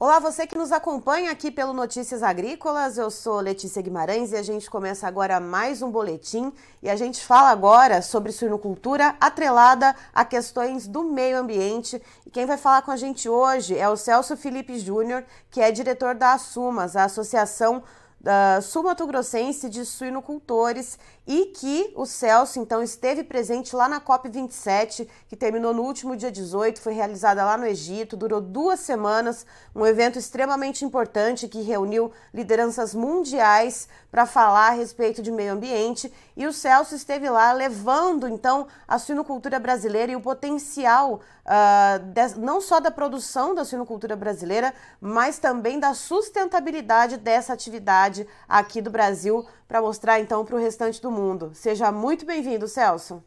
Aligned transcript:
Olá, 0.00 0.20
você 0.20 0.46
que 0.46 0.56
nos 0.56 0.70
acompanha 0.70 1.32
aqui 1.32 1.50
pelo 1.50 1.72
Notícias 1.72 2.22
Agrícolas. 2.22 2.96
Eu 2.96 3.10
sou 3.10 3.40
Letícia 3.40 3.82
Guimarães 3.82 4.30
e 4.30 4.36
a 4.36 4.44
gente 4.44 4.70
começa 4.70 5.08
agora 5.08 5.40
mais 5.40 5.82
um 5.82 5.90
boletim 5.90 6.52
e 6.80 6.88
a 6.88 6.94
gente 6.94 7.20
fala 7.20 7.50
agora 7.50 8.00
sobre 8.00 8.30
suinocultura 8.30 9.16
atrelada 9.20 9.96
a 10.14 10.24
questões 10.24 10.86
do 10.86 11.02
meio 11.02 11.36
ambiente. 11.36 12.00
E 12.24 12.30
quem 12.30 12.46
vai 12.46 12.56
falar 12.56 12.82
com 12.82 12.92
a 12.92 12.96
gente 12.96 13.28
hoje 13.28 13.76
é 13.76 13.88
o 13.88 13.96
Celso 13.96 14.36
Felipe 14.36 14.78
Júnior, 14.78 15.24
que 15.50 15.60
é 15.60 15.72
diretor 15.72 16.14
da 16.14 16.34
Assumas, 16.34 16.94
a 16.94 17.02
Associação 17.02 17.82
da 18.20 18.60
Sul-Mato 18.60 19.06
Grossense 19.06 19.68
de 19.68 19.84
Suinocultores 19.84 20.98
e 21.26 21.46
que 21.46 21.92
o 21.94 22.04
Celso, 22.04 22.58
então, 22.58 22.82
esteve 22.82 23.22
presente 23.22 23.76
lá 23.76 23.88
na 23.88 24.00
COP27, 24.00 25.06
que 25.28 25.36
terminou 25.36 25.72
no 25.72 25.82
último 25.82 26.16
dia 26.16 26.32
18, 26.32 26.80
foi 26.80 26.94
realizada 26.94 27.44
lá 27.44 27.56
no 27.56 27.66
Egito, 27.66 28.16
durou 28.16 28.40
duas 28.40 28.80
semanas, 28.80 29.46
um 29.74 29.86
evento 29.86 30.18
extremamente 30.18 30.84
importante 30.84 31.46
que 31.46 31.60
reuniu 31.60 32.10
lideranças 32.32 32.94
mundiais 32.94 33.88
para 34.10 34.26
falar 34.26 34.68
a 34.68 34.74
respeito 34.74 35.22
de 35.22 35.30
meio 35.30 35.52
ambiente. 35.52 36.12
E 36.36 36.46
o 36.46 36.52
Celso 36.52 36.94
esteve 36.94 37.28
lá 37.28 37.52
levando, 37.52 38.26
então, 38.26 38.66
a 38.86 38.98
suinocultura 38.98 39.60
brasileira 39.60 40.12
e 40.12 40.16
o 40.16 40.20
potencial 40.20 41.20
uh, 41.48 42.40
não 42.40 42.60
só 42.60 42.78
da 42.78 42.90
produção 42.90 43.54
da 43.54 43.64
suinocultura 43.64 44.14
brasileira, 44.14 44.74
mas 45.00 45.38
também 45.38 45.80
da 45.80 45.94
sustentabilidade 45.94 47.16
dessa 47.16 47.52
atividade 47.52 48.26
aqui 48.48 48.82
do 48.82 48.90
Brasil 48.90 49.44
para 49.66 49.80
mostrar 49.80 50.20
então 50.20 50.44
para 50.44 50.56
o 50.56 50.58
restante 50.58 51.00
do 51.00 51.10
mundo. 51.10 51.50
Seja 51.54 51.90
muito 51.90 52.26
bem-vindo, 52.26 52.68
Celso. 52.68 53.22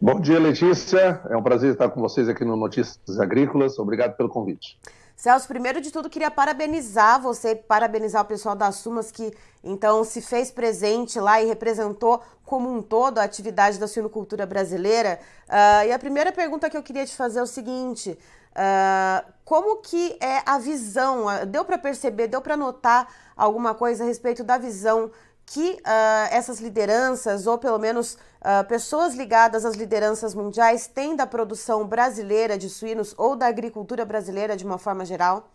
Bom 0.00 0.20
dia, 0.20 0.38
Letícia. 0.38 1.20
É 1.30 1.36
um 1.36 1.42
prazer 1.42 1.72
estar 1.72 1.88
com 1.88 2.00
vocês 2.00 2.28
aqui 2.28 2.44
no 2.44 2.56
Notícias 2.56 3.20
Agrícolas. 3.20 3.78
Obrigado 3.78 4.16
pelo 4.16 4.28
convite. 4.28 4.78
Celso, 5.16 5.46
primeiro 5.46 5.80
de 5.80 5.90
tudo, 5.90 6.10
queria 6.10 6.30
parabenizar 6.30 7.20
você, 7.20 7.54
parabenizar 7.54 8.22
o 8.22 8.26
pessoal 8.26 8.54
da 8.54 8.72
Sumas 8.72 9.10
que 9.10 9.32
então 9.62 10.02
se 10.02 10.20
fez 10.20 10.50
presente 10.50 11.20
lá 11.20 11.40
e 11.40 11.46
representou 11.46 12.22
como 12.44 12.68
um 12.68 12.82
todo 12.82 13.18
a 13.18 13.22
atividade 13.22 13.78
da 13.78 13.86
suinocultura 13.86 14.44
brasileira. 14.44 15.20
Uh, 15.48 15.86
e 15.86 15.92
a 15.92 15.98
primeira 15.98 16.32
pergunta 16.32 16.68
que 16.68 16.76
eu 16.76 16.82
queria 16.82 17.06
te 17.06 17.14
fazer 17.14 17.38
é 17.38 17.42
o 17.42 17.46
seguinte: 17.46 18.18
Uh, 18.52 19.32
como 19.46 19.76
que 19.78 20.16
é 20.20 20.42
a 20.44 20.58
visão? 20.58 21.24
Deu 21.48 21.64
para 21.64 21.78
perceber, 21.78 22.28
deu 22.28 22.42
para 22.42 22.56
notar 22.56 23.08
alguma 23.34 23.74
coisa 23.74 24.04
a 24.04 24.06
respeito 24.06 24.44
da 24.44 24.58
visão 24.58 25.10
que 25.46 25.72
uh, 25.72 26.28
essas 26.30 26.60
lideranças, 26.60 27.46
ou 27.46 27.58
pelo 27.58 27.78
menos 27.78 28.18
uh, 28.42 28.66
pessoas 28.66 29.14
ligadas 29.14 29.64
às 29.64 29.74
lideranças 29.74 30.34
mundiais, 30.34 30.86
têm 30.86 31.16
da 31.16 31.26
produção 31.26 31.86
brasileira 31.86 32.58
de 32.58 32.68
suínos 32.68 33.14
ou 33.16 33.34
da 33.34 33.46
agricultura 33.46 34.04
brasileira 34.04 34.56
de 34.56 34.64
uma 34.64 34.78
forma 34.78 35.04
geral? 35.04 35.48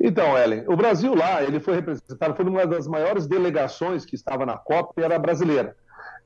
Então, 0.00 0.38
Ellen, 0.38 0.64
o 0.66 0.76
Brasil 0.76 1.14
lá, 1.14 1.42
ele 1.42 1.60
foi 1.60 1.74
representado, 1.74 2.34
foi 2.34 2.44
uma 2.46 2.66
das 2.66 2.86
maiores 2.86 3.26
delegações 3.26 4.04
que 4.04 4.14
estava 4.14 4.46
na 4.46 4.56
COP, 4.56 5.02
era 5.02 5.18
brasileira. 5.18 5.76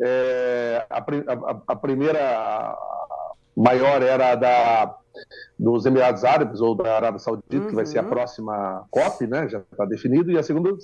É, 0.00 0.86
a, 0.88 0.98
a, 0.98 1.62
a 1.66 1.76
primeira 1.76 2.76
maior 3.56 4.02
era 4.02 4.32
a 4.32 4.34
da, 4.34 4.98
dos 5.58 5.86
Emirados 5.86 6.24
Árabes 6.24 6.60
ou 6.60 6.74
da 6.74 6.96
Arábia 6.96 7.18
Saudita, 7.18 7.56
uhum. 7.56 7.68
que 7.68 7.74
vai 7.74 7.86
ser 7.86 7.98
a 7.98 8.02
uhum. 8.02 8.08
próxima 8.08 8.86
COP, 8.90 9.26
né? 9.26 9.48
já 9.48 9.58
está 9.58 9.84
definido, 9.84 10.30
e 10.30 10.38
a 10.38 10.42
segunda, 10.42 10.76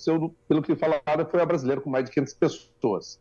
pelo 0.48 0.62
que 0.62 0.74
falaram, 0.74 1.26
foi 1.30 1.40
a 1.40 1.46
brasileira, 1.46 1.80
com 1.80 1.90
mais 1.90 2.04
de 2.04 2.10
500 2.10 2.34
pessoas. 2.34 3.20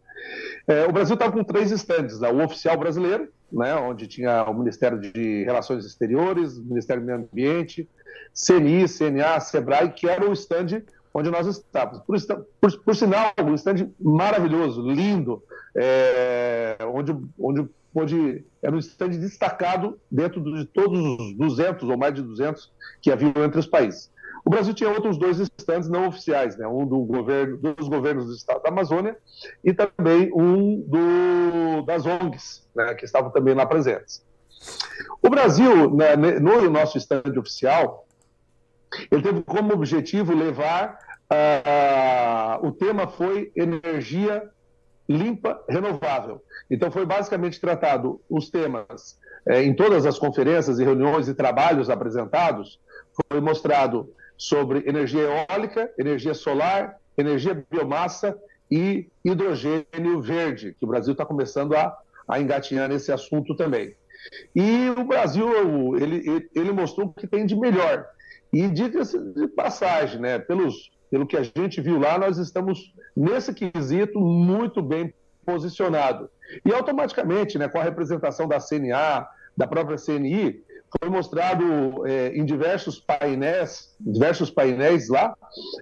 É, 0.67 0.85
o 0.85 0.91
Brasil 0.91 1.13
estava 1.15 1.31
com 1.31 1.43
três 1.43 1.71
estandes, 1.71 2.19
né? 2.19 2.29
o 2.29 2.43
oficial 2.43 2.77
brasileiro, 2.77 3.29
né? 3.51 3.75
onde 3.75 4.07
tinha 4.07 4.43
o 4.45 4.53
Ministério 4.53 4.99
de 4.99 5.43
Relações 5.43 5.85
Exteriores, 5.85 6.57
o 6.57 6.63
Ministério 6.63 7.01
do 7.01 7.05
Meio 7.05 7.19
Ambiente, 7.19 7.89
CNI, 8.33 8.87
CNA, 8.87 9.39
SEBRAE, 9.39 9.91
que 9.91 10.07
era 10.07 10.27
o 10.27 10.33
estande 10.33 10.83
onde 11.13 11.29
nós 11.29 11.45
estávamos. 11.45 11.99
Por, 11.99 12.17
por, 12.59 12.83
por 12.83 12.95
sinal, 12.95 13.31
um 13.39 13.53
estande 13.53 13.87
maravilhoso, 13.99 14.81
lindo, 14.81 15.43
é, 15.75 16.75
onde, 16.91 17.15
onde 17.39 17.69
onde 17.95 18.43
era 18.61 18.75
um 18.75 18.79
stand 18.79 19.09
destacado 19.09 19.99
dentro 20.09 20.41
de 20.41 20.65
todos 20.65 20.99
os 20.99 21.37
200 21.37 21.87
ou 21.89 21.97
mais 21.97 22.13
de 22.13 22.21
200 22.21 22.71
que 23.01 23.11
haviam 23.11 23.33
entre 23.43 23.59
os 23.59 23.67
países. 23.67 24.11
O 24.45 24.49
Brasil 24.49 24.73
tinha 24.73 24.89
outros 24.89 25.17
dois 25.17 25.39
stands 25.39 25.89
não 25.89 26.07
oficiais, 26.07 26.57
né? 26.57 26.67
um 26.67 26.85
do 26.85 26.99
governo, 27.05 27.57
dos 27.57 27.87
governos 27.87 28.25
do 28.25 28.33
estado 28.33 28.61
da 28.61 28.69
Amazônia 28.69 29.17
e 29.63 29.73
também 29.73 30.31
um 30.33 30.81
do, 30.81 31.81
das 31.83 32.05
ONGs, 32.05 32.67
né? 32.75 32.93
que 32.95 33.05
estavam 33.05 33.31
também 33.31 33.53
lá 33.53 33.65
presentes. 33.65 34.25
O 35.21 35.29
Brasil, 35.29 35.93
né, 35.95 36.15
no 36.15 36.69
nosso 36.69 36.97
stand 36.97 37.37
oficial, 37.37 38.05
ele 39.11 39.21
teve 39.21 39.41
como 39.43 39.73
objetivo 39.73 40.33
levar, 40.33 40.97
uh, 41.31 42.65
o 42.65 42.71
tema 42.71 43.07
foi 43.07 43.51
energia 43.55 44.49
limpa, 45.07 45.61
renovável. 45.69 46.43
Então, 46.69 46.91
foi 46.91 47.05
basicamente 47.05 47.59
tratado 47.59 48.21
os 48.29 48.49
temas 48.49 49.19
é, 49.47 49.61
em 49.63 49.73
todas 49.73 50.05
as 50.05 50.17
conferências 50.17 50.79
e 50.79 50.83
reuniões 50.83 51.27
e 51.27 51.33
trabalhos 51.33 51.89
apresentados. 51.89 52.79
Foi 53.29 53.39
mostrado 53.41 54.09
sobre 54.37 54.83
energia 54.87 55.45
eólica, 55.49 55.91
energia 55.97 56.33
solar, 56.33 56.97
energia 57.17 57.65
biomassa 57.69 58.37
e 58.71 59.07
hidrogênio 59.23 60.21
verde, 60.21 60.75
que 60.79 60.85
o 60.85 60.87
Brasil 60.87 61.11
está 61.11 61.25
começando 61.25 61.75
a, 61.75 61.95
a 62.27 62.39
engatinhar 62.39 62.89
nesse 62.89 63.11
assunto 63.11 63.55
também. 63.55 63.95
E 64.55 64.89
o 64.97 65.03
Brasil, 65.03 65.97
ele, 65.97 66.49
ele 66.55 66.71
mostrou 66.71 67.07
o 67.07 67.13
que 67.13 67.27
tem 67.27 67.45
de 67.45 67.55
melhor. 67.55 68.05
E 68.51 68.67
diga-se 68.69 69.19
de 69.19 69.47
passagem, 69.47 70.21
né, 70.21 70.39
pelos, 70.39 70.91
pelo 71.13 71.27
que 71.27 71.37
a 71.37 71.43
gente 71.43 71.79
viu 71.79 71.99
lá, 71.99 72.17
nós 72.17 72.39
estamos, 72.39 72.91
nesse 73.15 73.53
quesito, 73.53 74.19
muito 74.19 74.81
bem 74.81 75.13
posicionado. 75.45 76.27
E 76.65 76.73
automaticamente, 76.73 77.55
né, 77.59 77.67
com 77.67 77.77
a 77.77 77.83
representação 77.83 78.47
da 78.47 78.57
CNA, 78.59 79.27
da 79.55 79.67
própria 79.67 79.95
CNI, 79.95 80.63
foi 80.99 81.11
mostrado 81.11 82.07
é, 82.07 82.29
em 82.29 82.43
diversos 82.43 82.99
painéis, 82.99 83.95
diversos 83.99 84.49
painéis 84.49 85.07
lá, 85.07 85.37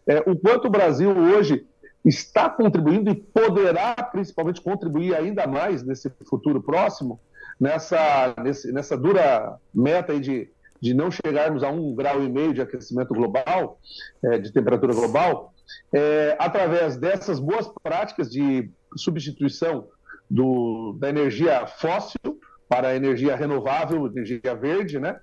é, 0.05 0.19
o 0.29 0.35
quanto 0.35 0.67
o 0.67 0.69
Brasil 0.69 1.17
hoje 1.17 1.65
está 2.03 2.49
contribuindo 2.49 3.09
e 3.09 3.15
poderá 3.15 3.95
principalmente 4.11 4.59
contribuir 4.59 5.15
ainda 5.15 5.47
mais 5.47 5.81
nesse 5.81 6.11
futuro 6.29 6.61
próximo, 6.61 7.21
nessa, 7.57 8.33
nesse, 8.43 8.69
nessa 8.73 8.97
dura 8.97 9.57
meta 9.73 10.19
de, 10.19 10.49
de 10.81 10.93
não 10.93 11.11
chegarmos 11.11 11.63
a 11.63 11.69
um 11.69 11.93
grau 11.93 12.23
e 12.23 12.29
meio 12.29 12.53
de 12.53 12.61
aquecimento 12.61 13.13
global, 13.13 13.79
é, 14.23 14.39
de 14.39 14.51
temperatura 14.51 14.93
global, 14.93 15.53
é, 15.93 16.35
através 16.39 16.97
dessas 16.97 17.39
boas 17.39 17.67
práticas 17.83 18.29
de 18.29 18.69
substituição 18.97 19.87
do, 20.29 20.97
da 20.99 21.09
energia 21.09 21.67
fóssil 21.67 22.39
para 22.67 22.89
a 22.89 22.95
energia 22.95 23.35
renovável, 23.35 24.07
energia 24.07 24.55
verde, 24.55 24.97
né? 24.97 25.19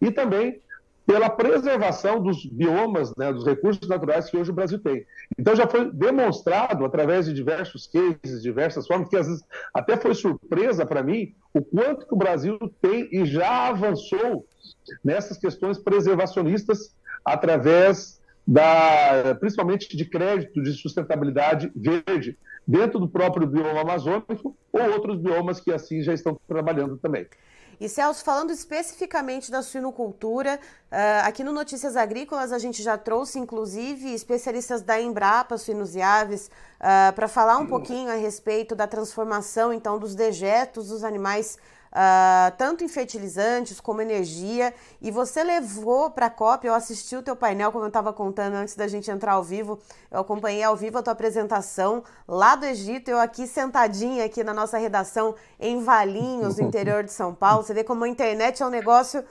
E 0.00 0.10
também 0.10 0.60
pela 1.06 1.28
preservação 1.28 2.22
dos 2.22 2.46
biomas, 2.46 3.12
né, 3.16 3.32
dos 3.32 3.44
recursos 3.44 3.88
naturais 3.88 4.30
que 4.30 4.36
hoje 4.36 4.50
o 4.50 4.54
Brasil 4.54 4.78
tem. 4.78 5.04
Então 5.38 5.54
já 5.56 5.66
foi 5.66 5.90
demonstrado 5.92 6.84
através 6.84 7.26
de 7.26 7.32
diversos 7.32 7.88
cases, 7.88 8.42
diversas 8.42 8.86
formas, 8.86 9.08
que 9.08 9.16
às 9.16 9.26
vezes 9.26 9.42
até 9.74 9.96
foi 9.96 10.14
surpresa 10.14 10.86
para 10.86 11.02
mim 11.02 11.34
o 11.52 11.62
quanto 11.62 12.06
que 12.06 12.14
o 12.14 12.18
Brasil 12.18 12.58
tem 12.80 13.08
e 13.12 13.24
já 13.24 13.68
avançou 13.68 14.46
nessas 15.04 15.38
questões 15.38 15.78
preservacionistas 15.78 16.94
através 17.24 18.20
da, 18.46 19.36
principalmente 19.38 19.96
de 19.96 20.04
crédito 20.04 20.62
de 20.62 20.72
sustentabilidade 20.72 21.70
verde, 21.74 22.36
dentro 22.66 22.98
do 22.98 23.08
próprio 23.08 23.46
bioma 23.46 23.80
amazônico 23.80 24.56
ou 24.72 24.82
outros 24.92 25.18
biomas 25.18 25.60
que 25.60 25.72
assim 25.72 26.02
já 26.02 26.12
estão 26.12 26.38
trabalhando 26.46 26.96
também. 26.98 27.26
E 27.80 27.88
Celso, 27.88 28.24
falando 28.24 28.50
especificamente 28.50 29.50
da 29.50 29.62
suinocultura, 29.62 30.58
uh, 30.90 31.26
aqui 31.26 31.42
no 31.42 31.52
Notícias 31.52 31.96
Agrícolas 31.96 32.52
a 32.52 32.58
gente 32.58 32.82
já 32.82 32.96
trouxe, 32.96 33.38
inclusive, 33.38 34.12
especialistas 34.14 34.82
da 34.82 35.00
Embrapa 35.00 35.58
Suínos 35.58 35.94
e 35.94 36.02
Aves 36.02 36.46
uh, 36.46 37.12
para 37.14 37.28
falar 37.28 37.58
um 37.58 37.66
pouquinho 37.66 38.10
a 38.10 38.14
respeito 38.14 38.74
da 38.74 38.86
transformação, 38.86 39.72
então, 39.72 39.98
dos 39.98 40.14
dejetos 40.14 40.88
dos 40.88 41.02
animais 41.02 41.58
uh, 41.92 42.56
tanto 42.56 42.82
em 42.82 42.88
fertilizantes 42.88 43.80
como 43.80 44.00
energia. 44.00 44.74
E 45.00 45.10
você 45.10 45.44
levou 45.44 46.10
para 46.10 46.26
a 46.26 46.30
COP, 46.30 46.66
eu 46.66 46.74
assisti 46.74 47.16
o 47.16 47.22
teu 47.22 47.36
painel, 47.36 47.70
como 47.70 47.84
eu 47.84 47.88
estava 47.88 48.12
contando 48.12 48.54
antes 48.54 48.74
da 48.74 48.88
gente 48.88 49.10
entrar 49.10 49.32
ao 49.32 49.42
vivo, 49.42 49.78
eu 50.10 50.20
acompanhei 50.20 50.62
ao 50.62 50.76
vivo 50.76 50.98
a 50.98 51.02
tua 51.02 51.12
apresentação 51.12 52.02
lá 52.26 52.56
do 52.56 52.64
Egito, 52.64 53.10
eu 53.10 53.18
aqui 53.18 53.46
sentadinha 53.46 54.24
aqui 54.24 54.42
na 54.42 54.54
nossa 54.54 54.78
redação 54.78 55.34
em 55.60 55.82
Valinhos, 55.82 56.56
no 56.56 56.64
interior 56.64 57.04
de 57.04 57.12
São 57.12 57.34
Paulo. 57.34 57.62
Você 57.62 57.74
vê 57.74 57.84
como 57.84 58.04
a 58.04 58.08
internet 58.08 58.62
é 58.62 58.66
um 58.66 58.70
negócio 58.70 59.24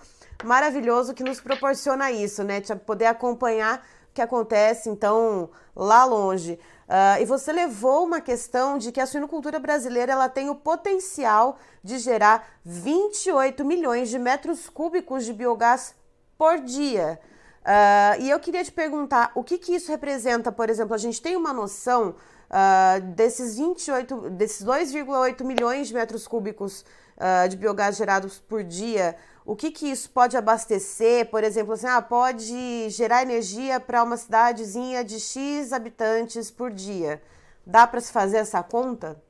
maravilhoso 0.44 1.13
que 1.13 1.24
nos 1.24 1.40
proporciona 1.40 2.12
isso, 2.12 2.44
né? 2.44 2.60
De 2.60 2.75
poder 2.75 3.06
acompanhar 3.06 3.80
o 4.10 4.13
que 4.13 4.22
acontece, 4.22 4.90
então, 4.90 5.50
lá 5.75 6.04
longe. 6.04 6.60
Uh, 6.92 7.22
e 7.22 7.26
você 7.26 7.54
levou 7.54 8.04
uma 8.04 8.20
questão 8.20 8.78
de 8.78 8.92
que 8.92 9.00
a 9.00 9.06
suinocultura 9.06 9.58
brasileira 9.60 10.12
ela 10.12 10.28
tem 10.28 10.50
o 10.50 10.56
potencial 10.56 11.58
de 11.82 11.98
gerar 11.98 12.46
28 12.66 13.64
milhões 13.64 14.10
de 14.10 14.20
metros 14.20 14.68
cúbicos 14.68 15.24
de 15.24 15.32
biogás 15.32 15.96
por 16.38 16.60
dia. 16.60 17.18
Uh, 17.62 18.22
e 18.22 18.30
eu 18.30 18.38
queria 18.42 18.62
te 18.62 18.74
perguntar, 18.74 19.32
o 19.36 19.42
que, 19.42 19.58
que 19.58 19.74
isso 19.74 19.90
representa, 19.90 20.52
por 20.52 20.70
exemplo, 20.70 20.94
a 20.94 20.98
gente 20.98 21.22
tem 21.22 21.38
uma 21.38 21.54
noção 21.54 22.14
uh, 22.50 23.02
desses 23.16 23.58
28, 23.58 24.30
desses 24.32 24.66
2,8 24.66 25.46
milhões 25.46 25.88
de 25.88 25.94
metros 25.94 26.28
cúbicos 26.28 26.84
uh, 27.16 27.48
de 27.48 27.56
biogás 27.56 27.96
gerados 27.96 28.38
por 28.38 28.66
dia, 28.66 29.16
o 29.46 29.56
que, 29.56 29.72
que 29.72 29.88
isso 29.88 30.10
pode 30.10 30.38
abastecer? 30.38 31.30
Por 31.30 31.44
exemplo, 31.44 31.74
assim, 31.74 31.88
ah, 31.88 32.02
pode 32.02 32.90
gerar 32.90 33.24
energia 33.24 33.80
para 33.80 34.04
uma 34.04 34.18
cidadezinha 34.18 35.04
de 35.04 35.20
X 35.20 35.74
habitantes 35.74 36.52
por 36.52 36.72
dia. 36.72 37.22
Dá 37.66 37.88
para 37.88 38.02
se 38.02 38.12
fazer 38.12 38.38
essa 38.38 38.62
conta? 38.62 39.22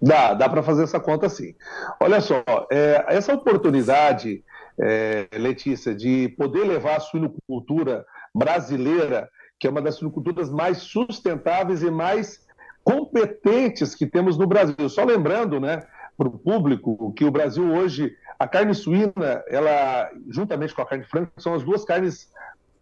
Dá, 0.00 0.32
dá 0.32 0.48
para 0.48 0.62
fazer 0.62 0.84
essa 0.84 0.98
conta 0.98 1.28
sim. 1.28 1.54
Olha 2.00 2.20
só, 2.20 2.42
é, 2.70 3.04
essa 3.08 3.34
oportunidade 3.34 4.42
é, 4.80 5.28
Letícia, 5.32 5.94
de 5.94 6.28
poder 6.30 6.64
levar 6.64 6.96
a 6.96 7.00
suinocultura 7.00 8.04
brasileira, 8.34 9.28
que 9.58 9.66
é 9.66 9.70
uma 9.70 9.82
das 9.82 9.96
suinoculturas 9.96 10.50
mais 10.50 10.78
sustentáveis 10.78 11.82
e 11.82 11.90
mais 11.90 12.46
competentes 12.82 13.94
que 13.94 14.06
temos 14.06 14.38
no 14.38 14.46
Brasil. 14.46 14.88
Só 14.88 15.04
lembrando, 15.04 15.60
né, 15.60 15.82
para 16.16 16.28
o 16.28 16.38
público, 16.38 17.12
que 17.12 17.24
o 17.24 17.30
Brasil 17.30 17.64
hoje, 17.72 18.16
a 18.40 18.48
carne 18.48 18.74
suína, 18.74 19.44
ela, 19.48 20.10
juntamente 20.30 20.74
com 20.74 20.80
a 20.80 20.86
carne 20.86 21.04
franca, 21.04 21.30
são 21.36 21.52
as 21.52 21.62
duas 21.62 21.84
carnes 21.84 22.32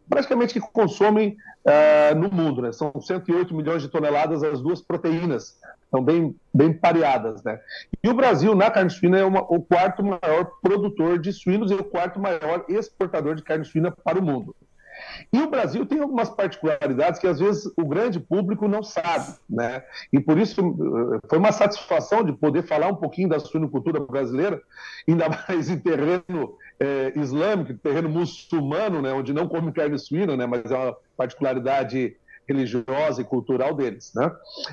praticamente 0.09 0.55
que 0.55 0.61
consomem 0.61 1.37
uh, 1.67 2.15
no 2.17 2.31
mundo, 2.31 2.63
né? 2.63 2.71
São 2.71 2.93
108 2.99 3.53
milhões 3.53 3.83
de 3.83 3.89
toneladas 3.89 4.45
as 4.45 4.61
duas 4.61 4.81
proteínas 4.81 5.59
estão 5.89 6.03
bem, 6.03 6.37
bem 6.55 6.73
pareadas. 6.73 7.43
Né? 7.43 7.59
E 8.05 8.09
o 8.09 8.15
Brasil, 8.15 8.55
na 8.55 8.71
carne 8.71 8.91
suína, 8.91 9.19
é 9.19 9.25
uma, 9.25 9.41
o 9.41 9.61
quarto 9.61 10.03
maior 10.05 10.45
produtor 10.63 11.19
de 11.19 11.33
suínos 11.33 11.71
e 11.71 11.75
o 11.75 11.83
quarto 11.83 12.21
maior 12.21 12.65
exportador 12.69 13.35
de 13.35 13.43
carne 13.43 13.65
suína 13.65 13.91
para 13.91 14.19
o 14.19 14.23
mundo. 14.23 14.55
E 15.33 15.41
o 15.41 15.51
Brasil 15.51 15.85
tem 15.87 16.01
algumas 16.01 16.31
particularidades 16.31 17.21
que 17.21 17.27
às 17.27 17.39
vezes 17.39 17.71
o 17.77 17.87
grande 17.87 18.21
público 18.21 18.67
não 18.67 18.83
sabe, 18.83 19.35
né? 19.49 19.83
E 20.13 20.21
por 20.21 20.39
isso 20.39 20.61
eh, 20.61 21.19
foi 21.29 21.39
uma 21.39 21.53
satisfação 21.53 22.23
de 22.25 22.33
poder 22.33 22.63
falar 22.63 22.89
um 22.89 22.97
pouquinho 22.97 23.29
da 23.29 23.39
suinocultura 23.39 24.01
brasileira, 24.01 24.61
ainda 25.09 25.27
mais 25.49 25.69
em 25.69 25.79
terreno 25.79 26.57
é, 26.81 27.13
islâmico, 27.17 27.75
terreno 27.75 28.09
muçulmano, 28.09 29.03
né? 29.03 29.13
Onde 29.13 29.33
não 29.33 29.49
come 29.49 29.73
carne 29.73 29.99
suína, 29.99 30.37
né? 30.37 30.47
Mas 30.47 30.71
é 30.71 30.77
uma 30.77 30.97
particularidade 31.17 32.17
religiosa 32.49 33.21
e 33.21 33.25
cultural 33.25 33.75
deles. 33.75 34.13
Né? 34.15 34.31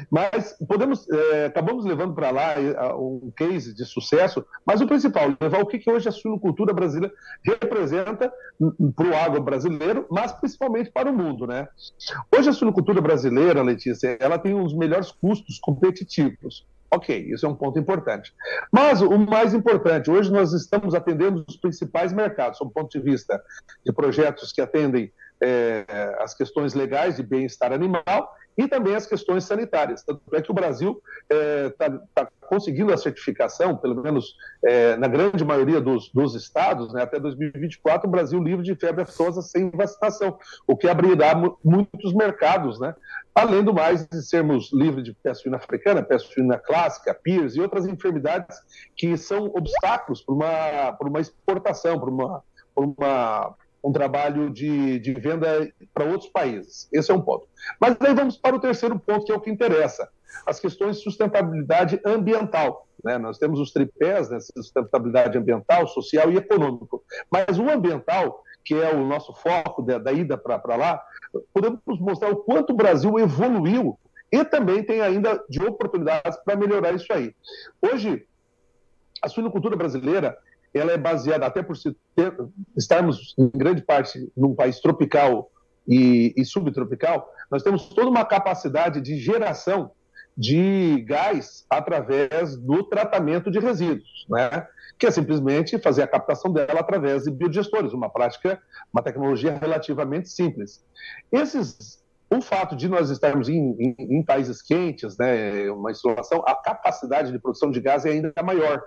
Mas 0.09 0.55
podemos, 0.67 1.07
é, 1.09 1.45
acabamos 1.45 1.85
levando 1.85 2.15
para 2.15 2.31
lá 2.31 2.53
é, 2.53 2.93
um 2.93 3.31
case 3.35 3.75
de 3.75 3.85
sucesso, 3.85 4.45
mas 4.65 4.81
o 4.81 4.87
principal, 4.87 5.35
levar 5.39 5.61
o 5.61 5.65
que, 5.65 5.79
que 5.79 5.91
hoje 5.91 6.07
a 6.07 6.11
suinocultura 6.11 6.73
brasileira 6.73 7.13
representa 7.43 8.31
para 8.95 9.07
o 9.07 9.15
agro 9.15 9.41
brasileiro, 9.43 10.07
mas 10.09 10.31
principalmente 10.31 10.91
para 10.91 11.09
o 11.11 11.13
mundo. 11.13 11.45
Né? 11.45 11.67
Hoje 12.35 12.49
a 12.49 12.53
suinocultura 12.53 13.01
brasileira, 13.01 13.61
Letícia, 13.61 14.17
ela 14.19 14.39
tem 14.39 14.53
os 14.53 14.73
melhores 14.73 15.11
custos 15.11 15.59
competitivos. 15.59 16.65
Ok, 16.91 17.17
isso 17.33 17.45
é 17.45 17.49
um 17.49 17.55
ponto 17.55 17.77
importante. 17.77 18.33
Mas 18.71 19.01
o 19.01 19.17
mais 19.17 19.53
importante, 19.53 20.09
hoje 20.09 20.31
nós 20.31 20.53
estamos 20.53 20.93
atendendo 20.95 21.43
os 21.47 21.57
principais 21.57 22.13
mercados, 22.13 22.57
sob 22.57 22.69
o 22.69 22.73
ponto 22.73 22.89
de 22.89 23.03
vista 23.03 23.41
de 23.85 23.91
projetos 23.91 24.53
que 24.53 24.61
atendem 24.61 25.11
é, 25.41 25.85
as 26.19 26.33
questões 26.33 26.73
legais 26.73 27.17
de 27.17 27.23
bem-estar 27.23 27.71
animal 27.71 28.35
e 28.57 28.67
também 28.67 28.95
as 28.95 29.05
questões 29.05 29.43
sanitárias. 29.43 30.03
Tanto 30.03 30.21
é 30.33 30.41
que 30.41 30.51
o 30.51 30.53
Brasil 30.53 31.01
está 31.29 31.85
é, 31.85 31.89
tá, 31.89 32.01
tá 32.13 32.27
conseguindo 32.41 32.93
a 32.93 32.97
certificação, 32.97 33.75
pelo 33.75 34.01
menos 34.01 34.35
é, 34.63 34.95
na 34.95 35.07
grande 35.07 35.43
maioria 35.43 35.81
dos, 35.81 36.09
dos 36.13 36.35
estados, 36.35 36.93
né, 36.93 37.03
até 37.03 37.19
2024, 37.19 38.07
o 38.07 38.11
Brasil 38.11 38.41
livre 38.41 38.63
de 38.63 38.75
febre 38.75 39.01
aftosa 39.01 39.41
sem 39.41 39.69
vacinação, 39.71 40.37
o 40.67 40.77
que 40.77 40.87
abrirá 40.87 41.35
muitos 41.63 42.13
mercados, 42.13 42.79
né? 42.79 42.95
Além 43.33 43.63
do 43.63 43.73
mais 43.73 44.07
de 44.07 44.21
sermos 44.21 44.71
livres 44.71 45.03
de 45.03 45.13
peste 45.13 45.43
suína 45.43 45.57
africana, 45.57 46.01
peste 46.01 46.33
suína 46.33 46.57
clássica, 46.57 47.13
PIRS 47.13 47.55
e 47.55 47.61
outras 47.61 47.85
enfermidades 47.85 48.57
que 48.95 49.17
são 49.17 49.47
obstáculos 49.47 50.21
para 50.21 50.33
uma, 50.33 50.97
uma 51.01 51.19
exportação, 51.19 51.99
para 51.99 52.09
uma, 52.09 52.43
uma 52.73 53.55
um 53.85 53.91
trabalho 53.91 54.49
de, 54.49 54.99
de 54.99 55.13
venda 55.13 55.71
para 55.93 56.05
outros 56.05 56.31
países. 56.31 56.89
Esse 56.91 57.11
é 57.11 57.13
um 57.13 57.21
ponto. 57.21 57.47
Mas 57.79 57.95
aí 57.99 58.15
vamos 58.15 58.35
para 58.35 58.55
o 58.55 58.59
terceiro 58.59 58.97
ponto, 58.97 59.25
que 59.25 59.31
é 59.31 59.35
o 59.35 59.39
que 59.39 59.51
interessa: 59.51 60.09
as 60.45 60.59
questões 60.59 60.97
de 60.97 61.03
sustentabilidade 61.03 62.01
ambiental. 62.03 62.87
Né? 63.03 63.19
Nós 63.19 63.37
temos 63.37 63.59
os 63.59 63.71
tripés, 63.71 64.31
né? 64.31 64.39
sustentabilidade 64.39 65.37
ambiental, 65.37 65.87
social 65.87 66.31
e 66.31 66.37
econômico. 66.37 67.03
Mas 67.29 67.59
o 67.59 67.69
ambiental, 67.69 68.43
que 68.63 68.73
é 68.73 68.91
o 68.91 69.05
nosso 69.05 69.31
foco 69.33 69.83
da, 69.83 69.99
da 69.99 70.11
ida 70.11 70.35
para 70.35 70.75
lá, 70.75 70.99
podemos 71.53 71.79
mostrar 71.99 72.31
o 72.31 72.37
quanto 72.37 72.73
o 72.73 72.75
Brasil 72.75 73.19
evoluiu 73.19 73.99
e 74.31 74.43
também 74.43 74.81
tem 74.81 75.01
ainda 75.01 75.39
de 75.47 75.63
oportunidades 75.63 76.35
para 76.43 76.55
melhorar 76.55 76.91
isso 76.93 77.13
aí. 77.13 77.35
Hoje, 77.79 78.25
a 79.21 79.29
suinocultura 79.29 79.75
brasileira 79.75 80.35
ela 80.77 80.91
é 80.91 80.97
baseada, 80.97 81.45
até 81.45 81.63
por 81.63 81.77
ter, 81.77 82.35
estarmos 82.77 83.33
em 83.37 83.49
grande 83.49 83.81
parte 83.81 84.31
num 84.35 84.53
país 84.53 84.79
tropical 84.79 85.49
e, 85.87 86.33
e, 86.35 86.43
subtropical, 86.43 87.31
nós 87.49 87.63
temos 87.63 87.89
toda 87.89 88.09
uma 88.09 88.25
capacidade 88.25 88.99
de 88.99 89.17
geração 89.17 89.91
de 90.37 91.01
gás 91.07 91.65
através 91.69 92.57
do 92.57 92.83
tratamento 92.83 93.49
de 93.49 93.59
resíduos, 93.59 94.25
né? 94.29 94.67
que 94.99 95.05
é 95.05 95.11
simplesmente 95.11 95.79
fazer 95.79 96.03
a 96.03 96.07
captação 96.07 96.51
dela 96.51 96.79
através 96.79 97.23
de 97.23 97.31
biodigestores, 97.31 97.93
uma 97.93 98.09
prática, 98.09 98.61
uma 98.93 99.01
tecnologia 99.01 99.57
relativamente 99.57 100.29
simples. 100.29 100.83
Esses, 101.31 102.03
o 102.29 102.41
fato 102.41 102.75
de 102.75 102.89
nós 102.89 103.09
estarmos 103.09 103.47
em, 103.47 103.75
em, 103.79 103.95
em 103.97 104.23
países 104.23 104.61
quentes, 104.61 105.17
né, 105.17 105.69
uma 105.71 105.91
insolação, 105.91 106.43
a 106.45 106.55
capacidade 106.55 107.31
de 107.31 107.39
produção 107.39 107.71
de 107.71 107.79
gás 107.79 108.05
é 108.05 108.09
ainda 108.09 108.33
maior. 108.43 108.81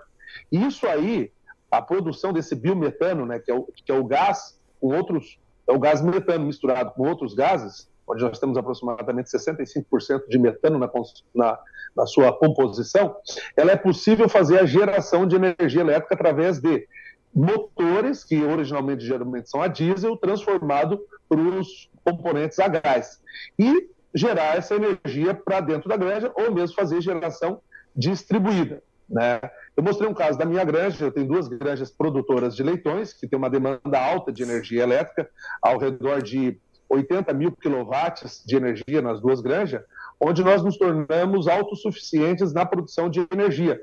E 0.51 0.63
isso 0.65 0.87
aí 0.87 1.31
a 1.69 1.81
produção 1.81 2.33
desse 2.33 2.55
biometano, 2.55 3.25
né, 3.25 3.39
que, 3.39 3.51
é 3.51 3.53
o, 3.53 3.63
que 3.63 3.91
é 3.91 3.95
o 3.95 4.03
gás 4.03 4.59
com 4.79 4.95
outros, 4.95 5.39
é 5.67 5.73
o 5.73 5.79
gás 5.79 6.01
metano 6.01 6.45
misturado 6.45 6.91
com 6.91 7.07
outros 7.07 7.33
gases, 7.33 7.89
onde 8.07 8.23
nós 8.23 8.39
temos 8.39 8.57
aproximadamente 8.57 9.29
65% 9.29 10.27
de 10.27 10.39
metano 10.39 10.79
na, 10.79 10.89
na, 11.35 11.59
na, 11.95 12.05
sua 12.07 12.33
composição, 12.33 13.15
ela 13.55 13.71
é 13.71 13.75
possível 13.75 14.27
fazer 14.27 14.59
a 14.59 14.65
geração 14.65 15.27
de 15.27 15.35
energia 15.35 15.81
elétrica 15.81 16.15
através 16.15 16.59
de 16.59 16.87
motores, 17.33 18.23
que 18.23 18.43
originalmente 18.43 19.05
geralmente 19.05 19.49
são 19.49 19.61
a 19.61 19.67
diesel, 19.67 20.17
transformado 20.17 20.99
para 21.27 21.39
os 21.39 21.89
componentes 22.03 22.57
a 22.59 22.67
gás. 22.67 23.21
E 23.57 23.89
gerar 24.13 24.57
essa 24.57 24.75
energia 24.75 25.35
para 25.35 25.59
dentro 25.59 25.87
da 25.87 25.95
granja, 25.95 26.31
ou 26.35 26.51
mesmo 26.51 26.75
fazer 26.75 26.99
geração 27.01 27.61
distribuída. 27.95 28.81
Né? 29.07 29.39
Eu 29.79 29.83
mostrei 29.83 30.09
um 30.09 30.13
caso 30.13 30.37
da 30.37 30.43
minha 30.43 30.65
granja, 30.65 31.05
eu 31.05 31.11
tenho 31.11 31.25
duas 31.25 31.47
granjas 31.47 31.89
produtoras 31.89 32.53
de 32.53 32.61
leitões, 32.61 33.13
que 33.13 33.25
tem 33.25 33.39
uma 33.39 33.49
demanda 33.49 33.97
alta 33.97 34.29
de 34.29 34.43
energia 34.43 34.83
elétrica, 34.83 35.29
ao 35.61 35.77
redor 35.77 36.21
de 36.21 36.59
80 36.89 37.33
mil 37.33 37.53
quilowatts 37.53 38.43
de 38.45 38.57
energia 38.57 39.01
nas 39.01 39.21
duas 39.21 39.39
granjas, 39.39 39.81
onde 40.19 40.43
nós 40.43 40.61
nos 40.61 40.77
tornamos 40.77 41.47
autossuficientes 41.47 42.51
na 42.51 42.65
produção 42.65 43.09
de 43.09 43.25
energia, 43.31 43.81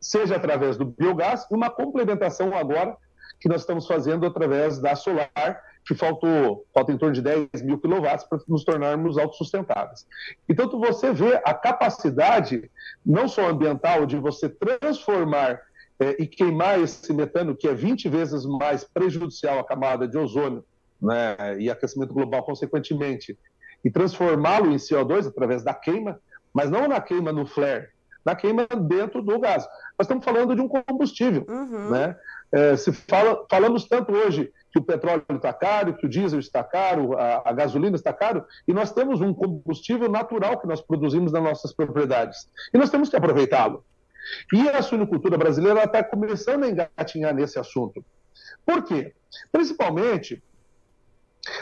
seja 0.00 0.36
através 0.36 0.76
do 0.76 0.84
biogás 0.84 1.44
uma 1.50 1.70
complementação 1.70 2.56
agora 2.56 2.96
que 3.40 3.48
nós 3.48 3.62
estamos 3.62 3.84
fazendo 3.84 4.26
através 4.26 4.78
da 4.78 4.94
solar, 4.94 5.60
que 5.86 5.94
faltou, 5.94 6.66
falta 6.74 6.92
em 6.92 6.98
torno 6.98 7.14
de 7.14 7.22
10 7.22 7.62
mil 7.62 7.78
quilowatts 7.78 8.26
para 8.26 8.40
nos 8.48 8.64
tornarmos 8.64 9.16
autossustentáveis. 9.16 10.04
Então, 10.48 10.68
você 10.68 11.12
vê 11.12 11.40
a 11.44 11.54
capacidade, 11.54 12.68
não 13.04 13.28
só 13.28 13.48
ambiental, 13.48 14.04
de 14.04 14.16
você 14.16 14.48
transformar 14.48 15.60
é, 16.00 16.16
e 16.20 16.26
queimar 16.26 16.80
esse 16.80 17.12
metano, 17.12 17.56
que 17.56 17.68
é 17.68 17.74
20 17.74 18.08
vezes 18.08 18.44
mais 18.44 18.82
prejudicial 18.82 19.60
à 19.60 19.64
camada 19.64 20.08
de 20.08 20.18
ozônio 20.18 20.64
né, 21.00 21.36
e 21.58 21.70
aquecimento 21.70 22.12
global, 22.12 22.42
consequentemente, 22.42 23.38
e 23.84 23.90
transformá-lo 23.90 24.72
em 24.72 24.76
CO2 24.76 25.28
através 25.28 25.62
da 25.62 25.72
queima, 25.72 26.20
mas 26.52 26.68
não 26.68 26.88
na 26.88 27.00
queima 27.00 27.30
no 27.30 27.46
flare, 27.46 27.88
na 28.24 28.34
queima 28.34 28.66
dentro 28.66 29.22
do 29.22 29.38
gás. 29.38 29.64
Nós 29.96 30.06
estamos 30.06 30.24
falando 30.24 30.56
de 30.56 30.60
um 30.60 30.68
combustível. 30.68 31.46
Uhum. 31.48 31.90
Né? 31.90 32.16
É, 32.50 32.76
se 32.76 32.92
fala, 32.92 33.46
falamos 33.48 33.86
tanto 33.86 34.12
hoje 34.12 34.52
que 34.76 34.80
o 34.80 34.84
petróleo 34.84 35.24
está 35.30 35.54
caro, 35.54 35.96
que 35.96 36.04
o 36.04 36.08
diesel 36.08 36.38
está 36.38 36.62
caro, 36.62 37.18
a, 37.18 37.42
a, 37.46 37.52
gasolina 37.52 37.96
está 37.96 38.12
caro, 38.12 38.44
e 38.68 38.74
nós 38.74 38.92
temos 38.92 39.22
um 39.22 39.32
combustível 39.32 40.08
natural 40.10 40.60
que 40.60 40.66
nós 40.66 40.82
produzimos 40.82 41.32
nas 41.32 41.42
nossas 41.42 41.72
propriedades. 41.72 42.46
E 42.74 42.76
nós 42.76 42.90
temos 42.90 43.08
que 43.08 43.16
aproveitá-lo. 43.16 43.82
E 44.52 44.68
a 44.68 44.82
suinocultura 44.82 45.38
brasileira 45.38 45.84
está 45.84 46.04
começando 46.04 46.64
a 46.64 46.68
engatinhar 46.68 47.34
nesse 47.34 47.58
assunto. 47.58 48.04
Por 48.66 48.84
quê? 48.84 49.14
Principalmente 49.50 50.42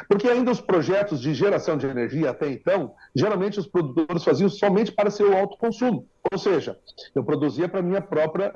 porque 0.08 0.26
ainda 0.28 0.50
os 0.50 0.62
projetos 0.62 1.20
de 1.20 1.34
geração 1.34 1.76
de 1.76 1.86
energia 1.86 2.30
até 2.30 2.50
então, 2.50 2.94
geralmente 3.14 3.60
os 3.60 3.66
produtores 3.66 4.24
faziam 4.24 4.48
somente 4.48 4.90
para 4.90 5.10
seu 5.10 5.36
autoconsumo. 5.36 6.08
Ou 6.32 6.38
seja, 6.38 6.78
eu 7.14 7.22
produzia 7.22 7.68
para 7.68 7.82
minha 7.82 8.00
própria 8.00 8.52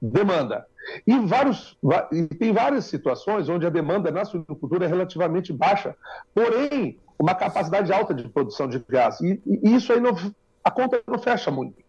demanda. 0.00 0.66
E, 1.06 1.18
vários, 1.18 1.76
e 2.12 2.26
tem 2.26 2.52
várias 2.52 2.84
situações 2.84 3.48
onde 3.48 3.66
a 3.66 3.70
demanda 3.70 4.10
na 4.10 4.24
suinocultura 4.24 4.84
é 4.84 4.88
relativamente 4.88 5.52
baixa, 5.52 5.96
porém, 6.34 6.98
uma 7.18 7.34
capacidade 7.34 7.92
alta 7.92 8.14
de 8.14 8.28
produção 8.28 8.68
de 8.68 8.84
gás. 8.88 9.20
E, 9.20 9.40
e 9.46 9.74
isso 9.74 9.92
aí 9.92 10.00
não, 10.00 10.14
a 10.62 10.70
conta 10.70 11.02
não 11.06 11.18
fecha 11.18 11.50
muito. 11.50 11.82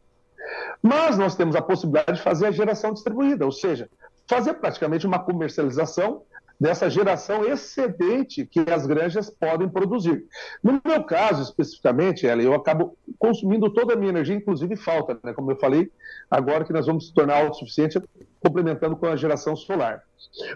Mas 0.82 1.18
nós 1.18 1.36
temos 1.36 1.56
a 1.56 1.62
possibilidade 1.62 2.18
de 2.18 2.24
fazer 2.24 2.48
a 2.48 2.52
geração 2.52 2.94
distribuída, 2.94 3.46
ou 3.46 3.52
seja, 3.52 3.90
fazer 4.28 4.56
praticamente 4.56 5.06
uma 5.06 5.20
comercialização 5.20 6.24
dessa 6.60 6.90
geração 6.90 7.46
excedente 7.46 8.46
que 8.46 8.60
as 8.72 8.88
granjas 8.88 9.30
podem 9.30 9.70
produzir. 9.70 10.26
No 10.64 10.82
meu 10.84 11.04
caso, 11.04 11.44
especificamente, 11.44 12.26
ela, 12.26 12.42
eu 12.42 12.54
acabo 12.54 12.98
consumindo 13.20 13.70
toda 13.70 13.94
a 13.94 13.96
minha 13.96 14.10
energia, 14.10 14.36
inclusive 14.36 14.76
falta, 14.76 15.20
né? 15.24 15.34
como 15.34 15.52
eu 15.52 15.58
falei, 15.58 15.92
agora 16.30 16.66
que 16.66 16.74
nós 16.74 16.88
vamos 16.88 17.08
se 17.08 17.14
tornar 17.14 17.44
autossuficiente, 17.44 18.02
complementando 18.40 18.96
com 18.96 19.06
a 19.06 19.16
geração 19.16 19.56
solar. 19.56 20.04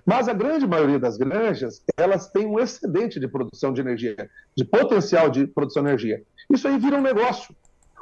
Mas 0.06 0.28
a 0.28 0.34
grande 0.34 0.68
maioria 0.68 1.00
das 1.00 1.18
granjas, 1.18 1.84
elas 1.98 2.30
têm 2.30 2.46
um 2.46 2.60
excedente 2.60 3.20
de 3.20 3.28
produção 3.28 3.72
de 3.72 3.82
energia, 3.82 4.30
de 4.56 4.66
potencial 4.66 5.30
de 5.30 5.48
produção 5.48 5.84
de 5.84 5.90
energia. 5.90 6.24
Isso 6.50 6.68
aí 6.68 6.78
vira 6.78 6.98
um 6.98 7.02
negócio 7.02 7.56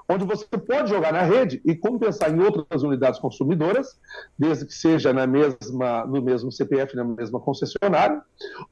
onde 0.09 0.25
você 0.25 0.45
pode 0.57 0.89
jogar 0.89 1.13
na 1.13 1.21
rede 1.21 1.61
e 1.63 1.75
compensar 1.75 2.33
em 2.33 2.39
outras 2.41 2.81
unidades 2.81 3.19
consumidoras, 3.19 3.99
desde 4.37 4.65
que 4.65 4.73
seja 4.73 5.13
na 5.13 5.27
mesma, 5.27 6.03
no 6.05 6.19
mesmo 6.21 6.51
CPF, 6.51 6.95
na 6.95 7.03
mesma 7.03 7.39
concessionária, 7.39 8.19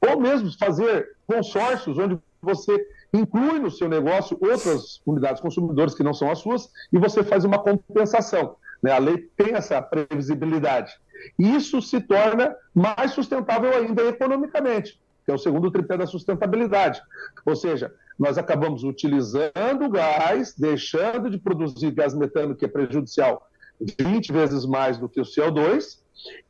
ou 0.04 0.20
mesmo 0.20 0.50
fazer 0.58 1.16
consórcios 1.28 1.96
onde 1.96 2.18
você 2.42 2.84
inclui 3.14 3.60
no 3.60 3.70
seu 3.70 3.88
negócio 3.88 4.36
outras 4.40 5.00
unidades 5.06 5.40
consumidoras 5.40 5.94
que 5.94 6.02
não 6.02 6.12
são 6.12 6.30
as 6.30 6.40
suas 6.40 6.70
e 6.92 6.98
você 6.98 7.22
faz 7.22 7.44
uma 7.44 7.58
compensação. 7.58 8.56
Né? 8.82 8.90
A 8.90 8.98
lei 8.98 9.18
tem 9.36 9.54
essa 9.54 9.80
previsibilidade. 9.80 10.92
E 11.38 11.54
isso 11.54 11.80
se 11.80 12.00
torna 12.00 12.54
mais 12.74 13.12
sustentável 13.12 13.72
ainda 13.76 14.02
economicamente, 14.04 15.00
que 15.24 15.30
é 15.30 15.34
o 15.34 15.38
segundo 15.38 15.70
tripé 15.70 15.96
da 15.96 16.06
sustentabilidade. 16.06 17.00
Ou 17.46 17.56
seja, 17.56 17.92
nós 18.18 18.36
acabamos 18.36 18.82
utilizando 18.82 19.84
o 19.84 19.88
gás, 19.88 20.54
deixando 20.56 21.30
de 21.30 21.38
produzir 21.38 21.90
gás 21.92 22.14
metano, 22.14 22.56
que 22.56 22.64
é 22.64 22.68
prejudicial 22.68 23.48
20 23.80 24.32
vezes 24.32 24.66
mais 24.66 24.98
do 24.98 25.08
que 25.08 25.20
o 25.20 25.24
CO2, 25.24 25.98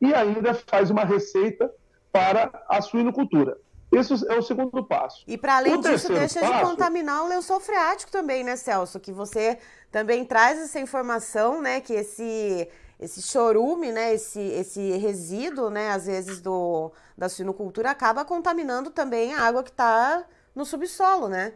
e 0.01 0.13
ainda 0.13 0.53
faz 0.53 0.89
uma 0.89 1.05
receita 1.05 1.71
para 2.11 2.51
a 2.67 2.81
suinocultura. 2.81 3.57
Esse 3.91 4.13
é 4.27 4.37
o 4.37 4.41
segundo 4.41 4.83
passo. 4.83 5.23
E 5.27 5.37
para 5.37 5.57
além 5.57 5.75
o 5.75 5.81
disso, 5.81 6.09
deixa 6.09 6.39
passo... 6.39 6.53
de 6.53 6.61
contaminar 6.61 7.23
o 7.23 7.27
lençol 7.27 7.59
freático 7.59 8.11
também, 8.11 8.43
né, 8.43 8.55
Celso? 8.55 8.99
Que 8.99 9.11
você 9.11 9.57
também 9.91 10.23
traz 10.25 10.59
essa 10.59 10.79
informação, 10.79 11.61
né, 11.61 11.81
que 11.81 11.93
esse 11.93 12.67
esse 12.99 13.21
chorume, 13.21 13.93
né, 13.93 14.13
esse, 14.13 14.41
esse 14.41 14.97
resíduo, 14.97 15.69
né, 15.69 15.91
às 15.91 16.05
vezes 16.05 16.41
do, 16.41 16.91
da 17.17 17.29
suinocultura 17.29 17.89
acaba 17.89 18.25
contaminando 18.25 18.89
também 18.89 19.33
a 19.33 19.43
água 19.43 19.63
que 19.63 19.69
está 19.69 20.25
no 20.55 20.65
subsolo, 20.65 21.27
né? 21.27 21.53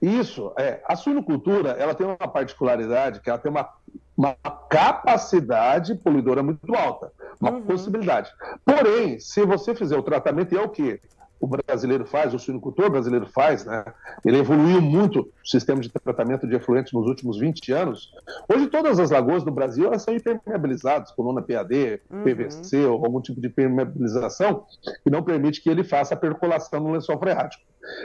Isso, 0.00 0.52
é. 0.58 0.82
A 0.84 0.96
suinocultura, 0.96 1.70
ela 1.70 1.94
tem 1.94 2.06
uma 2.06 2.16
particularidade, 2.16 3.20
que 3.20 3.30
ela 3.30 3.38
tem 3.38 3.50
uma, 3.50 3.68
uma 4.16 4.34
capacidade 4.68 5.94
poluidora 5.94 6.42
muito 6.42 6.74
alta, 6.74 7.12
uma 7.40 7.52
uhum. 7.52 7.62
possibilidade. 7.62 8.32
Porém, 8.64 9.20
se 9.20 9.44
você 9.44 9.74
fizer 9.74 9.96
o 9.96 10.02
tratamento, 10.02 10.56
é 10.56 10.60
o 10.60 10.68
que 10.68 11.00
o 11.40 11.46
brasileiro 11.46 12.04
faz, 12.04 12.34
o 12.34 12.38
suinocultor 12.38 12.90
brasileiro 12.90 13.26
faz, 13.26 13.64
né? 13.64 13.82
Ele 14.24 14.38
evoluiu 14.38 14.80
muito 14.82 15.20
o 15.20 15.48
sistema 15.48 15.80
de 15.80 15.88
tratamento 15.88 16.46
de 16.46 16.54
efluentes 16.54 16.92
nos 16.92 17.06
últimos 17.06 17.38
20 17.38 17.72
anos. 17.72 18.12
Hoje 18.52 18.66
todas 18.66 19.00
as 19.00 19.10
lagoas 19.10 19.42
do 19.42 19.50
Brasil 19.50 19.86
elas 19.86 20.02
são 20.02 20.14
impermeabilizadas 20.14 21.10
com 21.12 21.22
lona 21.22 21.40
PAD, 21.40 22.02
uhum. 22.10 22.22
PVC 22.22 22.84
ou 22.84 23.04
algum 23.04 23.22
tipo 23.22 23.40
de 23.40 23.46
impermeabilização 23.46 24.66
que 25.02 25.10
não 25.10 25.22
permite 25.22 25.62
que 25.62 25.70
ele 25.70 25.82
faça 25.82 26.12
a 26.12 26.16
percolação 26.16 26.78
no 26.80 26.92
lençol 26.92 27.18
freático. 27.18 27.64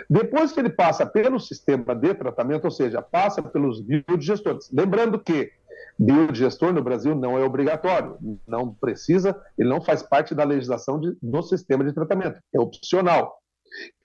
Depois 0.10 0.54
que 0.54 0.60
ele 0.60 0.70
passa 0.70 1.06
pelo 1.06 1.40
sistema 1.40 1.94
de 1.94 2.14
tratamento, 2.14 2.66
ou 2.66 2.72
seja, 2.72 3.02
passa 3.02 3.44
pelos 3.44 3.82
biodigestores. 3.82 4.70
Lembrando 4.72 5.20
que 5.20 5.52
biodigestor 5.98 6.74
no 6.74 6.84
Brasil 6.84 7.16
não 7.16 7.38
é 7.38 7.44
obrigatório, 7.44 8.18
não 8.48 8.74
precisa, 8.74 9.40
ele 9.58 9.70
não 9.70 9.82
faz 9.82 10.04
parte 10.04 10.36
da 10.36 10.44
legislação 10.44 11.00
de, 11.00 11.16
do 11.22 11.42
sistema 11.42 11.84
de 11.84 11.94
tratamento, 11.94 12.40
é 12.54 12.60
opcional. 12.60 13.38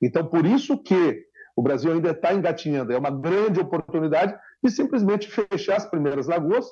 Então, 0.00 0.26
por 0.26 0.46
isso 0.46 0.78
que 0.82 1.24
o 1.56 1.62
Brasil 1.62 1.92
ainda 1.92 2.10
está 2.10 2.32
engatinhando, 2.32 2.92
é 2.92 2.98
uma 2.98 3.10
grande 3.10 3.60
oportunidade 3.60 4.34
de 4.62 4.70
simplesmente 4.70 5.28
fechar 5.28 5.76
as 5.76 5.86
primeiras 5.86 6.26
lagoas, 6.26 6.66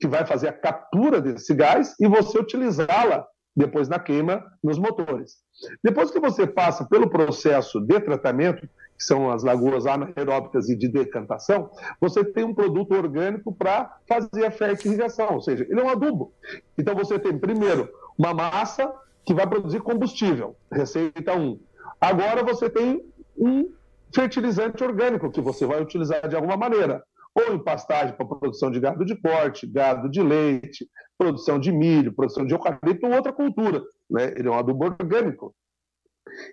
que 0.00 0.08
vai 0.08 0.24
fazer 0.24 0.48
a 0.48 0.52
captura 0.52 1.20
desse 1.20 1.54
gás 1.54 1.94
e 2.00 2.08
você 2.08 2.38
utilizá-la 2.38 3.26
depois 3.54 3.88
na 3.88 3.98
queima 3.98 4.42
nos 4.62 4.78
motores. 4.78 5.36
Depois 5.84 6.10
que 6.10 6.18
você 6.18 6.46
passa 6.46 6.86
pelo 6.86 7.10
processo 7.10 7.80
de 7.80 8.00
tratamento, 8.00 8.66
que 9.02 9.06
são 9.06 9.30
as 9.30 9.42
lagoas 9.42 9.84
anaeróbicas 9.84 10.68
e 10.68 10.76
de 10.76 10.86
decantação, 10.86 11.68
você 12.00 12.24
tem 12.24 12.44
um 12.44 12.54
produto 12.54 12.94
orgânico 12.94 13.52
para 13.52 13.98
fazer 14.08 14.46
a 14.46 14.50
fertilização, 14.50 15.34
ou 15.34 15.40
seja, 15.40 15.66
ele 15.68 15.80
é 15.80 15.82
um 15.82 15.88
adubo. 15.88 16.32
Então 16.78 16.94
você 16.94 17.18
tem, 17.18 17.36
primeiro, 17.36 17.88
uma 18.16 18.32
massa 18.32 18.94
que 19.24 19.34
vai 19.34 19.44
produzir 19.44 19.80
combustível, 19.80 20.54
receita 20.72 21.34
1. 21.34 21.58
Agora 22.00 22.44
você 22.44 22.70
tem 22.70 23.04
um 23.36 23.72
fertilizante 24.14 24.84
orgânico 24.84 25.32
que 25.32 25.40
você 25.40 25.66
vai 25.66 25.82
utilizar 25.82 26.28
de 26.28 26.36
alguma 26.36 26.56
maneira 26.56 27.02
ou 27.34 27.54
em 27.54 27.58
pastagem 27.58 28.14
para 28.14 28.26
produção 28.26 28.70
de 28.70 28.78
gado 28.78 29.04
de 29.04 29.16
corte, 29.16 29.66
gado 29.66 30.08
de 30.08 30.22
leite, 30.22 30.86
produção 31.18 31.58
de 31.58 31.72
milho, 31.72 32.12
produção 32.12 32.46
de 32.46 32.54
eucalipto 32.54 33.06
ou 33.06 33.14
outra 33.14 33.32
cultura. 33.32 33.82
Né? 34.08 34.32
Ele 34.36 34.46
é 34.46 34.50
um 34.50 34.58
adubo 34.58 34.84
orgânico. 34.84 35.52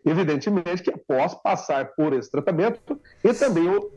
Evidentemente 0.06 0.84
que 0.84 0.92
após 0.92 1.34
passar 1.36 1.94
por 1.96 2.14
esse 2.14 2.30
tratamento 2.30 3.00
e 3.24 3.34
também 3.34 3.90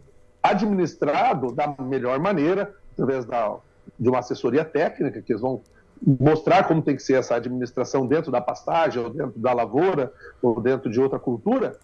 administrado 0.43 1.53
da 1.53 1.75
melhor 1.79 2.19
maneira, 2.19 2.75
através 2.93 3.25
da, 3.25 3.57
de 3.99 4.09
uma 4.09 4.19
assessoria 4.19 4.65
técnica, 4.65 5.23
que 5.23 5.33
eles 5.33 5.43
vão 5.43 5.63
mostrar 6.05 6.67
como 6.67 6.83
tem 6.83 6.97
que 6.97 7.03
ser 7.03 7.15
essa 7.15 7.37
administração 7.37 8.07
dentro 8.07 8.33
da 8.33 8.41
pastagem, 8.41 9.03
ou 9.03 9.11
dentro 9.11 9.39
da 9.39 9.53
lavoura, 9.53 10.13
ou 10.41 10.61
dentro 10.61 10.91
de 10.91 11.01
outra 11.01 11.19
cultura, 11.19 11.79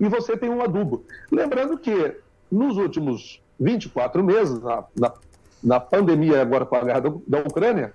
e 0.00 0.08
você 0.08 0.36
tem 0.36 0.48
um 0.48 0.62
adubo. 0.62 1.04
Lembrando 1.30 1.78
que 1.78 2.16
nos 2.50 2.76
últimos 2.76 3.42
24 3.60 4.24
meses, 4.24 4.60
na, 4.60 4.84
na, 4.98 5.12
na 5.62 5.80
pandemia 5.80 6.40
agora 6.40 6.64
com 6.64 6.76
a 6.76 6.84
guerra 6.84 7.00
da, 7.00 7.12
da 7.26 7.38
Ucrânia, 7.40 7.92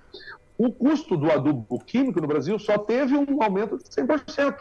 o 0.56 0.70
custo 0.70 1.16
do 1.16 1.30
adubo 1.30 1.78
químico 1.80 2.20
no 2.20 2.28
Brasil 2.28 2.58
só 2.58 2.78
teve 2.78 3.16
um 3.16 3.42
aumento 3.42 3.78
de 3.78 3.84
100%. 3.84 4.56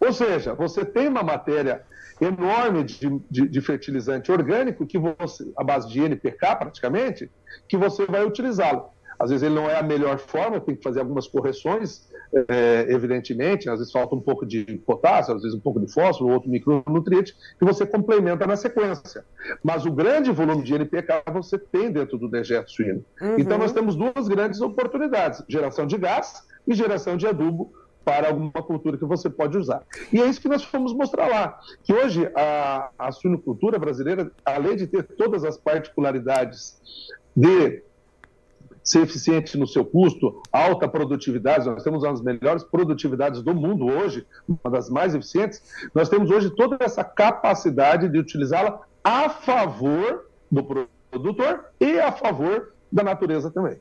Ou 0.00 0.12
seja, 0.12 0.54
você 0.54 0.84
tem 0.84 1.08
uma 1.08 1.22
matéria 1.22 1.82
enorme 2.20 2.84
de, 2.84 3.08
de, 3.30 3.48
de, 3.48 3.60
fertilizante 3.60 4.30
orgânico, 4.30 4.86
que 4.86 4.98
você, 4.98 5.50
a 5.56 5.64
base 5.64 5.88
de 5.88 6.00
NPK 6.00 6.56
praticamente, 6.56 7.30
que 7.68 7.76
você 7.76 8.04
vai 8.06 8.24
utilizá-lo. 8.24 8.90
Às 9.18 9.28
vezes 9.28 9.42
ele 9.42 9.54
não 9.54 9.68
é 9.68 9.78
a 9.78 9.82
melhor 9.82 10.18
forma, 10.18 10.60
tem 10.60 10.74
que 10.74 10.82
fazer 10.82 11.00
algumas 11.00 11.26
correções, 11.28 12.08
é, 12.48 12.86
evidentemente, 12.88 13.68
às 13.68 13.78
vezes 13.78 13.92
falta 13.92 14.14
um 14.14 14.20
pouco 14.20 14.46
de 14.46 14.64
potássio, 14.86 15.34
às 15.34 15.42
vezes 15.42 15.56
um 15.56 15.60
pouco 15.60 15.78
de 15.78 15.92
fósforo, 15.92 16.30
outro 16.30 16.48
micronutriente, 16.48 17.34
que 17.58 17.64
você 17.64 17.84
complementa 17.84 18.46
na 18.46 18.56
sequência. 18.56 19.24
Mas 19.62 19.84
o 19.84 19.92
grande 19.92 20.30
volume 20.30 20.62
de 20.62 20.74
NPK 20.74 21.22
você 21.32 21.58
tem 21.58 21.92
dentro 21.92 22.16
do 22.16 22.30
dejeto 22.30 22.70
suíno. 22.70 23.04
Uhum. 23.20 23.36
Então 23.38 23.58
nós 23.58 23.72
temos 23.72 23.94
duas 23.94 24.26
grandes 24.26 24.60
oportunidades, 24.62 25.42
geração 25.48 25.86
de 25.86 25.98
gás 25.98 26.46
e 26.66 26.72
geração 26.72 27.16
de 27.16 27.26
adubo 27.26 27.72
para 28.04 28.28
alguma 28.28 28.50
cultura 28.50 28.96
que 28.96 29.04
você 29.04 29.28
pode 29.28 29.56
usar. 29.58 29.82
E 30.12 30.20
é 30.20 30.26
isso 30.26 30.40
que 30.40 30.48
nós 30.48 30.64
fomos 30.64 30.92
mostrar 30.92 31.26
lá, 31.28 31.58
que 31.82 31.92
hoje 31.92 32.30
a, 32.34 32.90
a 32.98 33.12
suinocultura 33.12 33.78
brasileira, 33.78 34.30
além 34.44 34.76
de 34.76 34.86
ter 34.86 35.02
todas 35.02 35.44
as 35.44 35.56
particularidades 35.56 36.80
de 37.36 37.82
ser 38.82 39.02
eficiente 39.02 39.58
no 39.58 39.66
seu 39.66 39.84
custo, 39.84 40.42
alta 40.50 40.88
produtividade, 40.88 41.66
nós 41.66 41.84
temos 41.84 42.02
uma 42.02 42.12
das 42.12 42.22
melhores 42.22 42.64
produtividades 42.64 43.42
do 43.42 43.54
mundo 43.54 43.86
hoje, 43.86 44.26
uma 44.48 44.70
das 44.70 44.88
mais 44.88 45.14
eficientes, 45.14 45.62
nós 45.94 46.08
temos 46.08 46.30
hoje 46.30 46.50
toda 46.50 46.76
essa 46.80 47.04
capacidade 47.04 48.08
de 48.08 48.18
utilizá-la 48.18 48.80
a 49.04 49.28
favor 49.28 50.26
do 50.50 50.64
produtor 51.10 51.66
e 51.78 52.00
a 52.00 52.10
favor 52.10 52.72
da 52.90 53.02
natureza 53.02 53.50
também. 53.50 53.78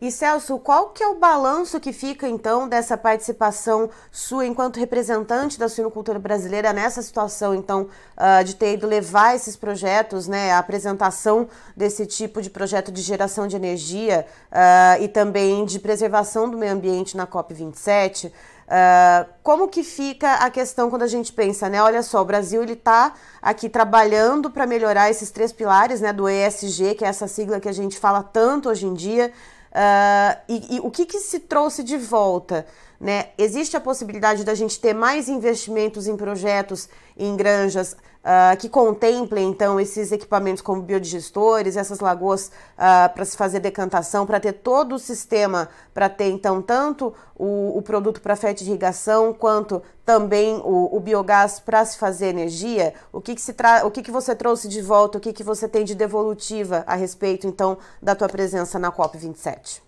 E 0.00 0.10
Celso, 0.10 0.58
qual 0.58 0.88
que 0.90 1.02
é 1.02 1.08
o 1.08 1.18
balanço 1.18 1.80
que 1.80 1.92
fica 1.92 2.28
então 2.28 2.68
dessa 2.68 2.96
participação 2.96 3.88
sua 4.10 4.44
enquanto 4.44 4.78
representante 4.78 5.58
da 5.58 5.68
suinocultura 5.68 6.18
brasileira 6.18 6.72
nessa 6.72 7.00
situação 7.00 7.54
então 7.54 7.88
uh, 8.18 8.44
de 8.44 8.56
ter 8.56 8.74
ido 8.74 8.86
levar 8.86 9.34
esses 9.34 9.56
projetos, 9.56 10.26
né, 10.26 10.52
a 10.52 10.58
apresentação 10.58 11.48
desse 11.76 12.06
tipo 12.06 12.42
de 12.42 12.50
projeto 12.50 12.90
de 12.90 13.00
geração 13.00 13.46
de 13.46 13.56
energia 13.56 14.26
uh, 14.50 15.02
e 15.02 15.08
também 15.08 15.64
de 15.64 15.78
preservação 15.78 16.50
do 16.50 16.58
meio 16.58 16.72
ambiente 16.72 17.16
na 17.16 17.26
COP 17.26 17.54
27? 17.54 18.32
Uh, 18.64 19.28
como 19.42 19.68
que 19.68 19.82
fica 19.82 20.34
a 20.36 20.50
questão 20.50 20.88
quando 20.88 21.02
a 21.02 21.06
gente 21.06 21.32
pensa, 21.32 21.68
né? 21.68 21.82
Olha 21.82 22.02
só, 22.02 22.22
o 22.22 22.24
Brasil 22.24 22.62
ele 22.62 22.72
está 22.72 23.12
aqui 23.42 23.68
trabalhando 23.68 24.50
para 24.50 24.66
melhorar 24.66 25.10
esses 25.10 25.30
três 25.30 25.52
pilares, 25.52 26.00
né, 26.00 26.12
do 26.12 26.28
ESG, 26.28 26.94
que 26.94 27.04
é 27.04 27.08
essa 27.08 27.28
sigla 27.28 27.60
que 27.60 27.68
a 27.68 27.72
gente 27.72 27.98
fala 27.98 28.22
tanto 28.22 28.70
hoje 28.70 28.86
em 28.86 28.94
dia, 28.94 29.32
Uh, 29.74 30.38
e, 30.48 30.76
e, 30.76 30.80
o 30.80 30.88
que, 30.88 31.04
que 31.04 31.18
se 31.18 31.40
trouxe 31.40 31.82
de 31.82 31.98
volta? 31.98 32.64
Né? 33.04 33.26
Existe 33.36 33.76
a 33.76 33.80
possibilidade 33.80 34.44
da 34.44 34.54
gente 34.54 34.80
ter 34.80 34.94
mais 34.94 35.28
investimentos 35.28 36.08
em 36.08 36.16
projetos, 36.16 36.88
em 37.14 37.36
granjas, 37.36 37.92
uh, 37.92 38.56
que 38.58 38.66
contemplem, 38.66 39.50
então, 39.50 39.78
esses 39.78 40.10
equipamentos 40.10 40.62
como 40.62 40.80
biodigestores, 40.80 41.76
essas 41.76 42.00
lagoas 42.00 42.46
uh, 42.46 43.12
para 43.12 43.26
se 43.26 43.36
fazer 43.36 43.60
decantação, 43.60 44.24
para 44.24 44.40
ter 44.40 44.54
todo 44.54 44.94
o 44.94 44.98
sistema, 44.98 45.68
para 45.92 46.08
ter, 46.08 46.30
então, 46.30 46.62
tanto 46.62 47.12
o, 47.36 47.76
o 47.76 47.82
produto 47.82 48.22
para 48.22 48.36
fé 48.36 48.54
de 48.54 48.64
irrigação, 48.64 49.34
quanto 49.34 49.82
também 50.02 50.56
o, 50.64 50.96
o 50.96 50.98
biogás 50.98 51.60
para 51.60 51.84
se 51.84 51.98
fazer 51.98 52.28
energia? 52.28 52.94
O 53.12 53.20
que, 53.20 53.34
que, 53.34 53.42
se 53.42 53.54
o 53.84 53.90
que, 53.90 54.02
que 54.02 54.10
você 54.10 54.34
trouxe 54.34 54.66
de 54.66 54.80
volta, 54.80 55.18
o 55.18 55.20
que, 55.20 55.34
que 55.34 55.44
você 55.44 55.68
tem 55.68 55.84
de 55.84 55.94
devolutiva 55.94 56.84
a 56.86 56.94
respeito, 56.94 57.46
então, 57.46 57.76
da 58.00 58.14
tua 58.14 58.30
presença 58.30 58.78
na 58.78 58.90
COP27? 58.90 59.83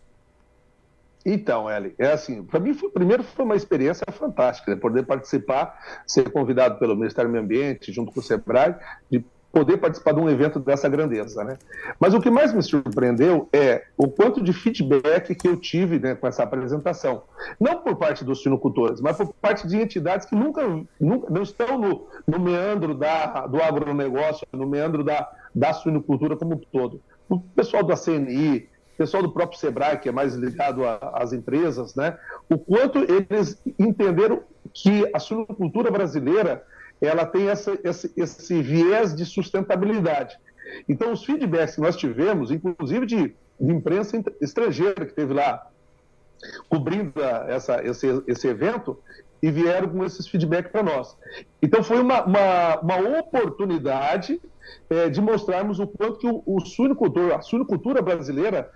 Então, 1.29 1.69
Eli, 1.69 1.93
é 1.99 2.13
assim, 2.13 2.45
para 2.45 2.61
mim, 2.61 2.73
foi, 2.73 2.89
primeiro 2.89 3.25
foi 3.25 3.45
uma 3.45 3.57
experiência 3.57 4.07
fantástica, 4.13 4.73
né? 4.73 4.81
poder 4.81 5.05
participar, 5.05 5.77
ser 6.07 6.31
convidado 6.31 6.79
pelo 6.79 6.95
Ministério 6.95 7.29
do 7.29 7.33
Meio 7.33 7.43
Ambiente, 7.43 7.93
junto 7.93 8.13
com 8.13 8.21
o 8.21 8.23
SEBRAE, 8.23 8.77
de 9.11 9.25
poder 9.51 9.79
participar 9.79 10.13
de 10.13 10.21
um 10.21 10.31
evento 10.31 10.61
dessa 10.61 10.89
grandeza, 10.89 11.43
né? 11.43 11.57
Mas 11.99 12.15
o 12.15 12.21
que 12.21 12.31
mais 12.31 12.53
me 12.53 12.63
surpreendeu 12.63 13.49
é 13.53 13.85
o 13.97 14.07
quanto 14.07 14.41
de 14.41 14.53
feedback 14.53 15.35
que 15.35 15.49
eu 15.49 15.57
tive 15.57 15.99
né, 15.99 16.15
com 16.15 16.29
essa 16.29 16.45
apresentação. 16.45 17.23
Não 17.59 17.81
por 17.81 17.97
parte 17.97 18.25
dos 18.25 18.43
suinocultores, 18.43 19.01
mas 19.01 19.17
por 19.17 19.33
parte 19.35 19.67
de 19.67 19.79
entidades 19.81 20.27
que 20.27 20.37
nunca, 20.37 20.63
nunca 21.01 21.33
não 21.33 21.43
estão 21.43 21.79
no, 21.79 22.07
no 22.25 22.39
meandro 22.39 22.95
da, 22.95 23.47
do 23.47 23.61
agronegócio, 23.61 24.47
no 24.53 24.67
meandro 24.67 25.03
da, 25.03 25.29
da 25.55 25.73
como 25.73 26.55
um 26.55 26.59
todo. 26.71 27.01
O 27.29 27.41
pessoal 27.41 27.83
da 27.83 27.97
CNI, 27.97 28.69
pessoal 28.97 29.23
do 29.23 29.33
próprio 29.33 29.59
Sebrae, 29.59 29.99
que 29.99 30.09
é 30.09 30.13
mais 30.13 30.35
ligado 30.35 30.83
às 30.85 31.33
empresas, 31.33 31.95
né? 31.95 32.17
o 32.49 32.59
quanto 32.59 32.99
eles 32.99 33.61
entenderam 33.79 34.43
que 34.73 35.09
a 35.15 35.19
suinocultura 35.19 35.91
brasileira 35.91 36.65
ela 37.01 37.27
tem 37.27 37.49
essa, 37.49 37.79
esse, 37.85 38.13
esse 38.17 38.63
viés 38.63 39.15
de 39.15 39.25
sustentabilidade. 39.25 40.39
Então, 40.89 41.13
os 41.13 41.25
feedbacks 41.25 41.75
que 41.75 41.81
nós 41.81 41.97
tivemos, 41.97 42.51
inclusive 42.51 43.07
de, 43.07 43.35
de 43.61 43.73
imprensa 43.73 44.23
estrangeira 44.41 45.05
que 45.07 45.13
teve 45.13 45.33
lá 45.33 45.69
cobrindo 46.69 47.13
essa, 47.49 47.83
esse, 47.85 48.23
esse 48.27 48.49
evento, 48.49 48.99
e 49.43 49.51
vieram 49.51 49.89
com 49.89 50.05
esses 50.05 50.27
feedbacks 50.27 50.73
para 50.73 50.83
nós. 50.83 51.17
Então, 51.61 51.83
foi 51.83 52.01
uma, 52.01 52.25
uma, 52.25 52.81
uma 52.81 53.19
oportunidade 53.21 54.41
é, 54.89 55.09
de 55.09 55.21
mostrarmos 55.21 55.79
o 55.79 55.87
quanto 55.87 56.19
que 56.19 56.27
o, 56.27 56.43
o 56.47 56.61
suinocultor, 56.61 57.35
a 57.35 57.43
suinocultura 57.43 58.01
brasileira 58.01 58.71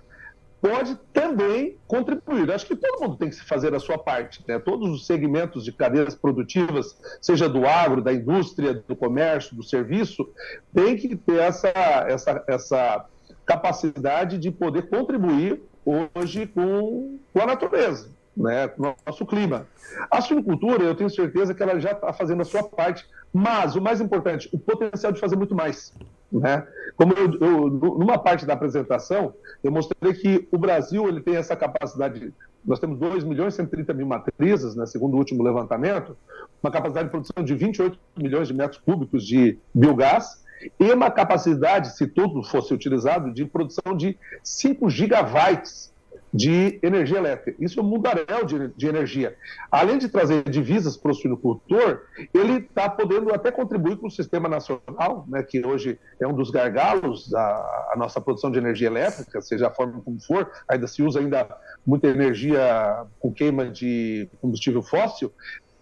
pode 0.61 0.95
também 1.11 1.77
contribuir. 1.87 2.51
Acho 2.51 2.67
que 2.67 2.75
todo 2.75 3.01
mundo 3.01 3.17
tem 3.17 3.29
que 3.29 3.43
fazer 3.43 3.73
a 3.73 3.79
sua 3.79 3.97
parte, 3.97 4.43
né? 4.47 4.59
Todos 4.59 4.89
os 4.91 5.07
segmentos 5.07 5.65
de 5.65 5.71
cadeias 5.71 6.13
produtivas, 6.13 6.95
seja 7.19 7.49
do 7.49 7.65
agro, 7.65 8.01
da 8.01 8.13
indústria, 8.13 8.73
do 8.87 8.95
comércio, 8.95 9.55
do 9.55 9.63
serviço, 9.63 10.29
tem 10.73 10.95
que 10.95 11.15
ter 11.15 11.39
essa, 11.39 11.73
essa, 12.07 12.43
essa 12.47 13.05
capacidade 13.43 14.37
de 14.37 14.51
poder 14.51 14.87
contribuir 14.87 15.61
hoje 15.83 16.45
com, 16.45 17.17
com 17.33 17.41
a 17.41 17.45
natureza. 17.45 18.09
Né, 18.37 18.69
com 18.69 18.83
o 18.83 18.95
nosso 19.05 19.25
clima. 19.25 19.67
A 20.09 20.21
suinocultura, 20.21 20.83
eu 20.83 20.95
tenho 20.95 21.09
certeza 21.09 21.53
que 21.53 21.61
ela 21.61 21.77
já 21.81 21.91
está 21.91 22.13
fazendo 22.13 22.41
a 22.41 22.45
sua 22.45 22.63
parte, 22.63 23.05
mas 23.33 23.75
o 23.75 23.81
mais 23.81 23.99
importante, 23.99 24.47
o 24.53 24.57
potencial 24.57 25.11
de 25.11 25.19
fazer 25.19 25.35
muito 25.35 25.53
mais. 25.53 25.93
Né? 26.31 26.65
Como 26.95 27.13
eu, 27.13 27.33
eu, 27.39 27.69
numa 27.69 28.17
parte 28.17 28.45
da 28.45 28.53
apresentação, 28.53 29.33
eu 29.63 29.71
mostrei 29.71 30.13
que 30.13 30.47
o 30.51 30.57
Brasil 30.57 31.07
ele 31.07 31.21
tem 31.21 31.35
essa 31.35 31.55
capacidade. 31.55 32.33
Nós 32.65 32.79
temos 32.79 32.97
2 32.99 33.23
milhões 33.23 33.53
e 33.53 33.57
130 33.57 33.93
mil 33.93 34.05
matrizes, 34.05 34.75
né, 34.75 34.85
segundo 34.85 35.15
o 35.15 35.17
último 35.17 35.43
levantamento, 35.43 36.15
uma 36.61 36.71
capacidade 36.71 37.07
de 37.07 37.11
produção 37.11 37.43
de 37.43 37.55
28 37.55 37.97
milhões 38.15 38.47
de 38.47 38.53
metros 38.53 38.79
cúbicos 38.79 39.25
de 39.25 39.57
biogás 39.73 40.41
e 40.79 40.91
uma 40.91 41.09
capacidade, 41.09 41.95
se 41.95 42.05
tudo 42.05 42.43
fosse 42.43 42.73
utilizado, 42.73 43.33
de 43.33 43.45
produção 43.45 43.97
de 43.97 44.17
5 44.43 44.89
gigawatts 44.89 45.90
de 46.33 46.79
energia 46.81 47.17
elétrica. 47.17 47.61
Isso 47.63 47.79
é 47.79 47.83
um 47.83 47.85
mundaréu 47.85 48.45
de, 48.45 48.69
de 48.69 48.87
energia. 48.87 49.35
Além 49.69 49.97
de 49.97 50.07
trazer 50.07 50.43
divisas 50.43 50.95
para 50.95 51.11
o 51.11 51.13
suinocultor, 51.13 52.03
ele 52.33 52.59
está 52.59 52.89
podendo 52.89 53.33
até 53.33 53.51
contribuir 53.51 53.97
com 53.97 54.07
o 54.07 54.11
sistema 54.11 54.47
nacional, 54.47 55.25
né, 55.27 55.43
que 55.43 55.65
hoje 55.65 55.99
é 56.19 56.27
um 56.27 56.33
dos 56.33 56.49
gargalos 56.49 57.29
da 57.29 57.93
nossa 57.97 58.21
produção 58.21 58.49
de 58.49 58.59
energia 58.59 58.87
elétrica, 58.87 59.41
seja 59.41 59.67
a 59.67 59.71
forma 59.71 60.01
como 60.01 60.21
for, 60.21 60.49
ainda 60.67 60.87
se 60.87 61.03
usa 61.03 61.19
ainda 61.19 61.47
muita 61.85 62.07
energia 62.07 63.05
com 63.19 63.33
queima 63.33 63.69
de 63.69 64.29
combustível 64.39 64.81
fóssil, 64.81 65.33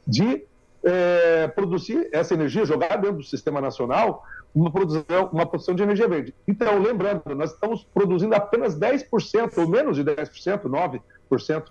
de 0.08 0.44
é, 0.84 1.48
produzir 1.50 2.10
essa 2.12 2.34
energia, 2.34 2.66
jogar 2.66 2.96
dentro 2.98 3.18
do 3.18 3.24
sistema 3.24 3.62
nacional, 3.62 4.24
uma 4.54 4.72
produção, 4.72 5.30
uma 5.32 5.46
produção 5.46 5.76
de 5.76 5.84
energia 5.84 6.08
verde. 6.08 6.34
Então, 6.48 6.80
lembrando, 6.80 7.22
nós 7.36 7.52
estamos 7.52 7.84
produzindo 7.94 8.34
apenas 8.36 8.78
10%, 8.78 9.58
ou 9.58 9.68
menos 9.68 9.96
de 9.96 10.04
10%, 10.04 10.64
9%, 10.64 11.02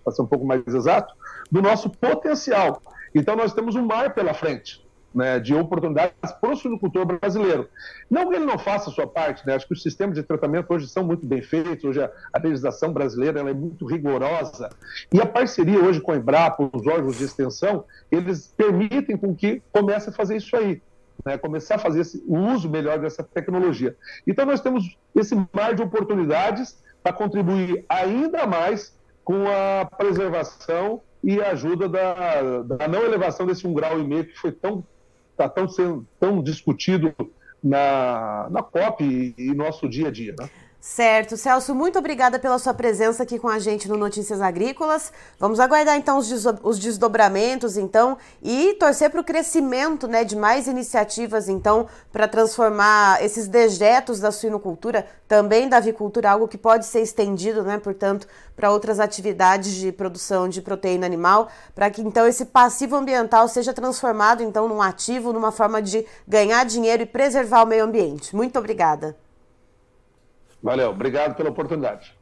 para 0.03 0.13
ser 0.13 0.23
um 0.23 0.27
pouco 0.27 0.47
mais 0.47 0.67
exato, 0.67 1.15
do 1.51 1.61
nosso 1.61 1.91
potencial. 1.91 2.81
Então, 3.15 3.35
nós 3.35 3.53
temos 3.53 3.75
um 3.75 3.85
mar 3.85 4.15
pela 4.15 4.35
frente. 4.35 4.87
Né, 5.15 5.41
de 5.41 5.55
oportunidades 5.55 6.13
para 6.39 6.53
o 6.53 6.55
suinocultor 6.55 7.07
brasileiro. 7.07 7.67
Não 8.11 8.29
que 8.29 8.37
ele 8.37 8.45
não 8.45 8.59
faça 8.59 8.91
a 8.91 8.93
sua 8.93 9.07
parte, 9.07 9.45
né, 9.47 9.55
acho 9.55 9.67
que 9.67 9.73
os 9.73 9.83
sistemas 9.83 10.15
de 10.15 10.23
tratamento 10.23 10.71
hoje 10.71 10.87
são 10.87 11.03
muito 11.03 11.27
bem 11.27 11.41
feitos, 11.41 11.83
hoje 11.83 12.03
a, 12.03 12.11
a 12.31 12.39
legislação 12.39 12.93
brasileira 12.93 13.41
é 13.41 13.55
muito 13.55 13.87
rigorosa, 13.87 14.69
e 15.11 15.19
a 15.19 15.25
parceria 15.25 15.83
hoje 15.83 15.99
com 15.99 16.13
a 16.13 16.17
Embrapa, 16.17 16.71
os 16.73 16.87
órgãos 16.87 17.17
de 17.17 17.25
extensão, 17.25 17.87
eles 18.13 18.53
permitem 18.55 19.17
com 19.17 19.35
que 19.35 19.63
comece 19.73 20.11
a 20.11 20.13
fazer 20.13 20.37
isso 20.37 20.55
aí 20.55 20.83
né, 21.25 21.39
começar 21.39 21.77
a 21.77 21.79
fazer 21.79 22.01
esse, 22.01 22.23
o 22.27 22.37
uso 22.37 22.69
melhor 22.69 22.99
dessa 22.99 23.23
tecnologia. 23.23 23.97
Então, 24.27 24.47
nós 24.47 24.61
temos 24.61 24.97
esse 25.15 25.35
mar 25.53 25.75
de 25.75 25.83
oportunidades 25.83 26.83
para 27.03 27.13
contribuir 27.13 27.85
ainda 27.89 28.47
mais 28.47 28.97
com 29.25 29.45
a 29.47 29.85
preservação 29.85 31.03
e 31.23 31.41
a 31.43 31.51
ajuda 31.51 31.89
da, 31.89 32.63
da 32.63 32.89
não 32.89 33.03
elevação 33.05 33.47
desse 33.47 33.67
um 33.67 33.75
grau 33.75 33.99
e 33.99 34.05
meio 34.05 34.25
que 34.25 34.37
foi 34.39 34.53
tão 34.53 34.85
está 35.33 35.49
tão 35.49 35.69
sendo 35.69 36.07
tão 36.19 36.43
discutido 36.43 37.15
na, 37.63 38.49
na 38.51 38.63
COP 38.63 39.05
e, 39.05 39.35
e 39.39 39.55
nosso 39.55 39.89
dia 39.89 40.09
a 40.09 40.11
dia. 40.11 40.35
Né? 40.39 40.49
Certo, 40.81 41.37
Celso, 41.37 41.75
muito 41.75 41.99
obrigada 41.99 42.39
pela 42.39 42.57
sua 42.57 42.73
presença 42.73 43.25
aqui 43.25 43.37
com 43.37 43.49
a 43.49 43.59
gente 43.59 43.89
no 43.89 43.97
Notícias 43.97 44.41
Agrícolas. 44.41 45.13
Vamos 45.37 45.59
aguardar 45.59 45.97
então 45.97 46.17
os 46.17 46.79
desdobramentos, 46.79 47.77
então, 47.77 48.17
e 48.41 48.75
torcer 48.75 49.11
para 49.11 49.21
o 49.21 49.25
crescimento, 49.25 50.07
né, 50.07 50.23
de 50.23 50.37
mais 50.37 50.69
iniciativas, 50.69 51.49
então, 51.49 51.89
para 52.13 52.29
transformar 52.29 53.23
esses 53.25 53.49
dejetos 53.49 54.21
da 54.21 54.31
suinocultura, 54.31 55.05
também 55.27 55.69
da 55.69 55.79
avicultura, 55.79 56.31
algo 56.31 56.47
que 56.47 56.57
pode 56.57 56.87
ser 56.87 57.03
estendido, 57.03 57.65
né, 57.65 57.79
portanto, 57.79 58.29
para 58.55 58.71
outras 58.71 59.01
atividades 59.01 59.75
de 59.75 59.91
produção 59.91 60.49
de 60.49 60.63
proteína 60.63 61.07
animal, 61.07 61.49
para 61.75 61.91
que 61.91 62.01
então 62.01 62.25
esse 62.25 62.45
passivo 62.45 62.95
ambiental 62.95 63.49
seja 63.49 63.73
transformado 63.73 64.45
então 64.45 64.69
num 64.69 64.81
ativo, 64.81 65.33
numa 65.33 65.51
forma 65.51 65.83
de 65.83 66.07
ganhar 66.27 66.65
dinheiro 66.65 67.03
e 67.03 67.07
preservar 67.07 67.65
o 67.65 67.67
meio 67.67 67.83
ambiente. 67.83 68.35
Muito 68.35 68.57
obrigada. 68.61 69.17
Valeu, 70.63 70.91
obrigado 70.91 71.35
pela 71.35 71.51
oportunidade. 71.51 72.19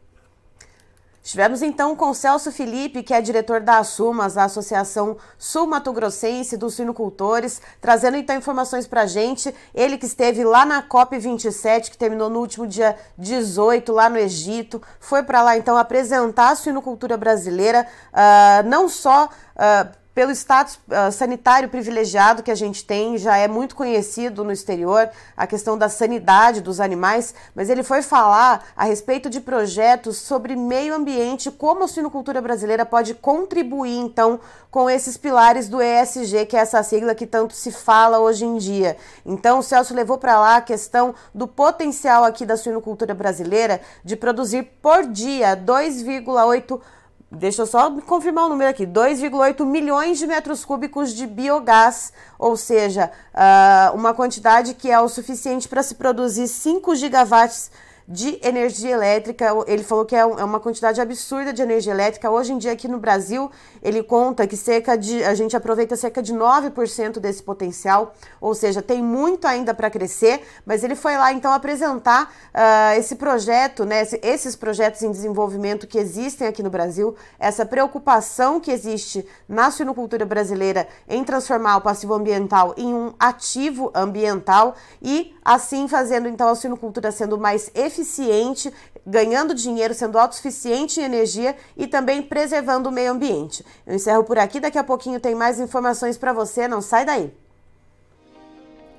Estivemos 1.27 1.61
então 1.61 1.97
com 1.97 2.15
Celso 2.15 2.53
Felipe, 2.53 3.03
que 3.03 3.13
é 3.13 3.21
diretor 3.21 3.61
da 3.61 3.79
Assumas, 3.79 4.39
a 4.39 4.45
Associação 4.45 5.17
Sul 5.37 5.67
Mato 5.67 5.93
Grossense 5.93 6.57
dos 6.57 6.75
Suinocultores, 6.75 7.61
trazendo 7.81 8.17
então 8.17 8.37
informações 8.37 8.87
para 8.87 9.03
a 9.03 9.07
gente. 9.07 9.53
Ele 9.75 9.99
que 9.99 10.07
esteve 10.07 10.45
lá 10.45 10.65
na 10.65 10.85
COP27, 10.85 11.91
que 11.91 11.99
terminou 11.99 12.31
no 12.31 12.39
último 12.39 12.65
dia 12.65 12.95
18, 13.19 13.93
lá 13.93 14.09
no 14.09 14.19
Egito, 14.19 14.81
foi 15.01 15.25
para 15.25 15.43
lá 15.43 15.57
então 15.57 15.77
apresentar 15.77 16.51
a 16.51 16.55
suinocultura 16.55 17.17
brasileira, 17.17 17.85
uh, 18.13 18.69
não 18.69 18.89
só. 18.89 19.25
Uh, 19.57 20.06
pelo 20.17 20.33
status 20.33 20.77
uh, 20.89 21.13
sanitário 21.13 21.69
privilegiado 21.69 22.43
que 22.43 22.51
a 22.51 22.55
gente 22.55 22.83
tem, 22.87 23.19
já 23.19 23.37
é 23.37 23.47
muito 23.47 23.77
conhecido 23.77 24.43
no 24.43 24.51
exterior, 24.51 25.11
a 25.37 25.47
questão 25.47 25.77
da 25.77 25.91
sanidade 25.91 26.63
dos 26.63 26.81
animais, 26.81 27.35
mas 27.55 27.69
ele 27.69 27.83
foi 27.83 28.01
falar 28.01 28.65
a 28.75 28.85
respeito 28.85 29.29
de 29.29 29.43
projetos 29.43 30.17
sobre 30.17 30.57
meio 30.57 30.95
ambiente, 30.95 31.51
como 31.51 31.85
a 31.85 31.87
suinocultura 31.87 32.41
brasileira 32.41 32.87
pode 32.87 33.13
contribuir, 33.13 33.99
então, 33.99 34.41
com 34.71 34.89
esses 34.89 35.19
pilares 35.19 35.69
do 35.69 35.83
ESG, 35.83 36.47
que 36.47 36.57
é 36.57 36.61
essa 36.61 36.83
sigla 36.83 37.15
que 37.15 37.27
tanto 37.27 37.53
se 37.53 37.71
fala 37.71 38.19
hoje 38.19 38.47
em 38.47 38.57
dia. 38.57 38.97
Então, 39.23 39.59
o 39.59 39.63
Celso 39.63 39.93
levou 39.93 40.17
para 40.17 40.41
lá 40.41 40.57
a 40.57 40.63
questão 40.63 41.15
do 41.35 41.47
potencial 41.47 42.25
aqui 42.25 42.47
da 42.47 42.57
suinocultura 42.57 43.13
brasileira 43.13 43.83
de 44.03 44.17
produzir 44.17 44.63
por 44.81 45.05
dia 45.05 45.55
2,8 45.55 46.81
Deixa 47.31 47.63
eu 47.63 47.67
só 47.67 47.91
confirmar 48.03 48.47
o 48.47 48.49
número 48.49 48.71
aqui: 48.71 48.87
2,8 48.87 49.65
milhões 49.65 50.19
de 50.19 50.27
metros 50.27 50.65
cúbicos 50.65 51.13
de 51.13 51.27
biogás, 51.27 52.13
ou 52.39 52.57
seja, 52.57 53.11
uh, 53.35 53.97
uma 53.97 54.15
quantidade 54.15 54.75
que 54.75 54.91
é 54.91 55.01
o 55.01 55.09
suficiente 55.09 55.69
para 55.69 55.83
se 55.83 55.97
produzir 55.97 56.47
5 56.47 56.95
gigawatts 56.95 57.71
de 58.09 58.39
energia 58.43 58.93
elétrica. 58.93 59.53
Ele 59.67 59.83
falou 59.83 60.05
que 60.05 60.15
é, 60.15 60.21
é 60.21 60.45
uma 60.45 60.61
quantidade 60.61 61.01
absurda 61.01 61.53
de 61.53 61.63
energia 61.63 61.93
elétrica. 61.93 62.31
Hoje 62.31 62.53
em 62.53 62.59
dia, 62.59 62.73
aqui 62.73 62.87
no 62.87 62.99
Brasil, 62.99 63.51
ele 63.83 64.03
conta 64.03 64.47
que 64.47 64.57
cerca 64.57 64.97
de 64.97 65.25
a 65.25 65.35
gente 65.35 65.57
aproveita 65.57 65.97
cerca 65.97 66.23
de 66.23 66.33
9% 66.33 67.19
desse 67.19 67.43
potencial, 67.43 68.15
ou 68.41 68.55
seja, 68.55 68.81
tem 68.81 69.03
muito 69.03 69.47
ainda 69.47 69.75
para 69.75 69.91
crescer. 69.91 70.43
Mas 70.65 70.85
ele 70.85 70.95
foi 70.95 71.17
lá 71.17 71.33
então 71.33 71.53
apresentar 71.53 72.33
uh, 72.55 72.99
esse 72.99 73.17
projeto, 73.17 73.85
né, 73.85 74.07
esses 74.23 74.55
projetos 74.55 75.03
em 75.03 75.11
desenvolvimento 75.11 75.87
que 75.87 75.99
existem 75.99 76.47
aqui 76.47 76.63
no 76.63 76.71
Brasil, 76.71 77.15
essa 77.39 77.67
preocupação 77.67 78.61
que 78.61 78.71
existe 78.71 79.27
na 79.49 79.71
suinocultura 79.71 80.25
brasileira 80.25 80.87
em 81.09 81.25
transformar 81.25 81.77
o 81.77 81.81
passivo 81.81 82.15
ambiental 82.15 82.75
em 82.77 82.93
um 82.93 83.13
ativo 83.19 83.91
ambiental 83.95 84.75
e 85.03 85.35
assim 85.45 85.89
fazendo 85.89 86.29
então 86.29 86.49
a 86.49 86.55
suinocultura 86.55 87.11
sendo 87.11 87.39
mais 87.39 87.71
eficiente, 88.01 88.73
ganhando 89.07 89.55
dinheiro, 89.55 89.95
sendo 89.95 90.19
autossuficiente 90.19 91.01
em 91.01 91.05
energia 91.05 91.57
e 91.77 91.87
também 91.87 92.23
preservando 92.23 92.89
o 92.89 92.93
meio 92.93 93.13
ambiente. 93.13 93.65
Eu 93.87 93.95
encerro 93.95 94.25
por 94.25 94.39
aqui, 94.39 94.61
daqui 94.61 94.79
a 94.79 94.85
pouquinho 94.85 95.21
tem 95.21 95.35
mais 95.35 95.61
informações 95.61 96.19
para 96.19 96.33
você, 96.33 96.67
não 96.67 96.81
sai 96.81 97.05
daí. 97.05 97.33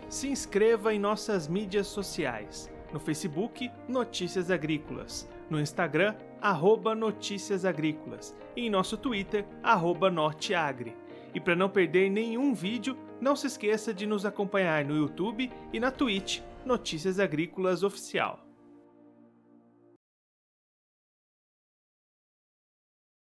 Se 0.10 0.29
inscreva 0.29 0.93
em 0.93 0.99
nossas 0.99 1.47
mídias 1.47 1.88
sociais. 1.88 2.69
No 2.93 2.99
Facebook, 2.99 3.69
Notícias 3.88 4.49
Agrícolas. 4.49 5.27
No 5.49 5.60
Instagram, 5.60 6.15
arroba 6.41 6.95
Notícias 6.95 7.65
Agrícolas. 7.65 8.33
E 8.55 8.67
em 8.67 8.69
nosso 8.69 8.95
Twitter, 8.95 9.45
arroba 9.62 10.10
Norteagri. 10.10 10.95
E 11.33 11.39
para 11.41 11.55
não 11.55 11.69
perder 11.69 12.10
nenhum 12.10 12.53
vídeo, 12.53 12.97
não 13.19 13.36
se 13.36 13.47
esqueça 13.47 13.93
de 13.93 14.05
nos 14.05 14.25
acompanhar 14.25 14.86
no 14.86 14.95
YouTube 14.95 15.51
e 15.73 15.79
na 15.79 15.91
Twitch 15.91 16.39
Notícias 16.65 17.19
Agrícolas 17.19 17.83
Oficial. 17.83 18.46